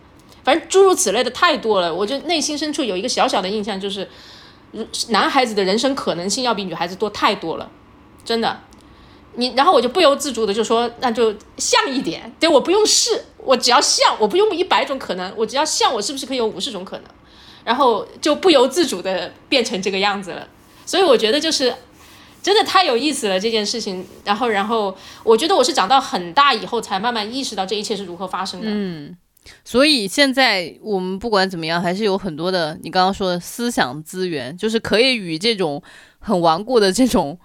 [0.43, 4.07] 反正诸如此类的太多了，我就内心深处有一个小小的印象，就是
[5.09, 7.71] 男孩子的人生可能性要比女孩子多太多了，
[8.25, 8.61] 真的。
[9.37, 17.05] 你然后我就不由自主的就说，那就像一点，对我不用试，我只要像，我不用一百种可能，我只要像，我是不是可以有五十种可能？
[17.65, 20.47] 然后就不由自主的变成这个样子了。
[20.87, 21.75] 所以我觉得就是
[22.45, 24.07] 真的太有意思了这件事情。
[24.25, 28.67] 然后然后我觉得我是长到很大以后才慢慢意识到这一切是如何发生的。
[28.69, 29.17] 嗯。
[29.65, 35.83] 所以现在我们不管怎么样，还是有很多的你刚刚说的思想资源，就是可以与这种
[36.19, 37.39] 很顽固的这种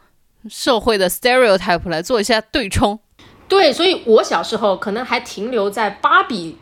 [0.49, 2.99] 社会的 stereotype 来做一下对冲。
[3.47, 6.57] 对，所以我小时候可能还停留在芭比。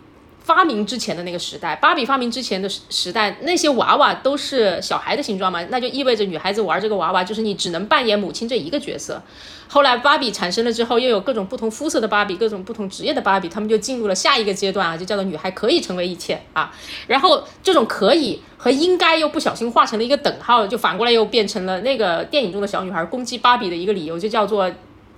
[0.47, 9.21] 发明之前的那个时代，芭比发明之前的时时代，那些娃娃都是小孩的形状嘛，那就意味着女孩子玩这个娃娃，就是你只能扮演母亲这一个角色。
[9.67, 16.73] 后来芭比产生了之后，又有各种不同肤色的芭比，各种不同职业的芭比，他们就进入了下一个阶段啊，就叫做女孩可以成为一切啊。
[17.07, 24.71] 然后这种可以和应该又不小心画成了一个等号，就反过来又变成了那个电影中的小女孩攻击芭比的一个理由，就叫做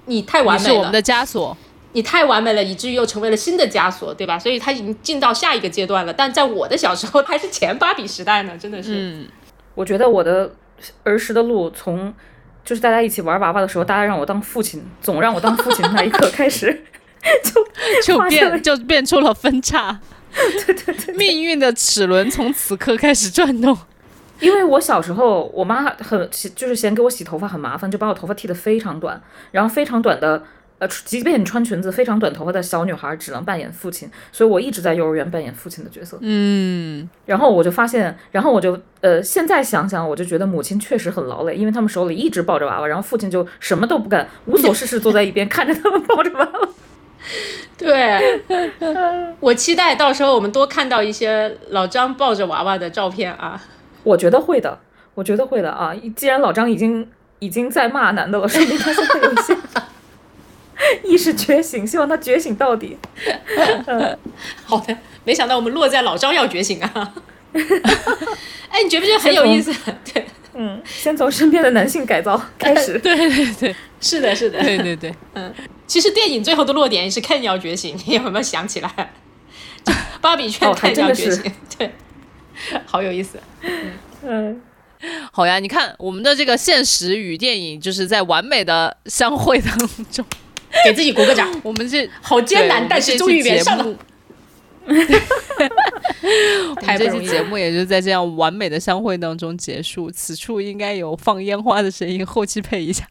[0.06, 0.74] 你太完美了。
[0.74, 1.56] 是我们的枷锁。
[1.94, 4.38] 你太完美了，以至于又成为了新的枷锁，对吧？
[4.38, 6.14] 所以他已经进到下一个阶段了。
[6.14, 8.94] 但在我的小时候，还是前芭比时代呢，真的是。
[8.96, 9.28] 嗯，
[9.76, 10.52] 我觉得我的
[11.04, 12.14] 儿时的路从
[12.64, 16.84] 就是大家一起玩娃娃的时候，大家让我当父亲，总让我当父亲的那一刻开始，
[18.04, 20.00] 就就变就变出了分叉，
[20.66, 23.76] 对对对，命运的齿轮从此刻开始转动。
[24.40, 29.22] 因为我小时候，我妈很就是嫌给我洗头发很麻烦，就把我头发剃得非常短，
[29.52, 30.42] 然后非常短的，
[30.80, 36.18] 呃，即便你穿裙子，非常短头发的小女孩只能扮演父亲，所以我一直在幼儿园扮演父亲的角色。
[36.22, 46.70] 嗯，然后我就发现，然后我就呃，现在想想，我就觉得母亲确实很劳累，因为他们手里一直抱着娃娃，然后父亲就什么都不干，无所事事坐在一边 看着他们抱着娃娃。
[47.78, 48.42] 对，
[49.40, 53.62] 我期待到时候我们多看到一些老张抱着娃娃的照片啊。
[54.04, 54.80] 我觉得会的，
[55.14, 55.94] 我觉得会的啊！
[56.16, 57.06] 既然老张已经
[57.40, 59.54] 已经在骂男的了，说明他现在有一些
[61.04, 62.98] 意识觉醒，希望他觉醒到底。
[64.66, 67.14] 好的，没想到我们落在老张要觉醒啊！
[68.70, 69.74] 哎，你觉不觉得很有意思？
[70.14, 72.98] 对，嗯，先从身边的男性改造开始。
[73.00, 75.54] 对对对是的，是的，对对对，嗯
[75.88, 79.14] 其实电影最后的落点也是 Ken 要觉醒，你有没有想起来？
[79.84, 81.92] 就芭比劝哦还 Ken 真的是要觉醒，对，
[82.86, 83.40] 好有意思。
[84.22, 84.62] 嗯，
[85.32, 85.60] 好呀！
[85.60, 89.76] 你看我们的这个现实与电影，就是在完美的相会当
[90.12, 90.24] 中，
[90.86, 93.96] 给自己鼓个掌， 我们是好艰难，但是终于期节圆上了目。
[96.82, 97.22] 太不容易了。
[97.22, 100.10] 这期节目也就在这样完美的相会当中结束。
[100.10, 103.04] 此处应该有放烟花的声音，后期配一下。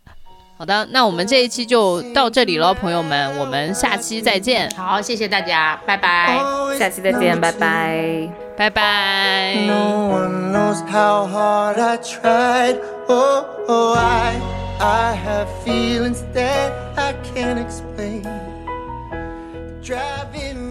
[0.57, 6.37] 好的，那我们这一期就到这里了，朋友们，我们下期再见，好，谢谢大家，拜拜。
[6.77, 8.29] 下期再见，拜拜。
[8.57, 9.55] 拜拜。
[9.69, 12.77] No one knows how hard I tried.
[13.07, 14.35] Oh, oh, I,
[14.81, 18.23] I have feelings that I can't explain.
[19.83, 20.68] Driving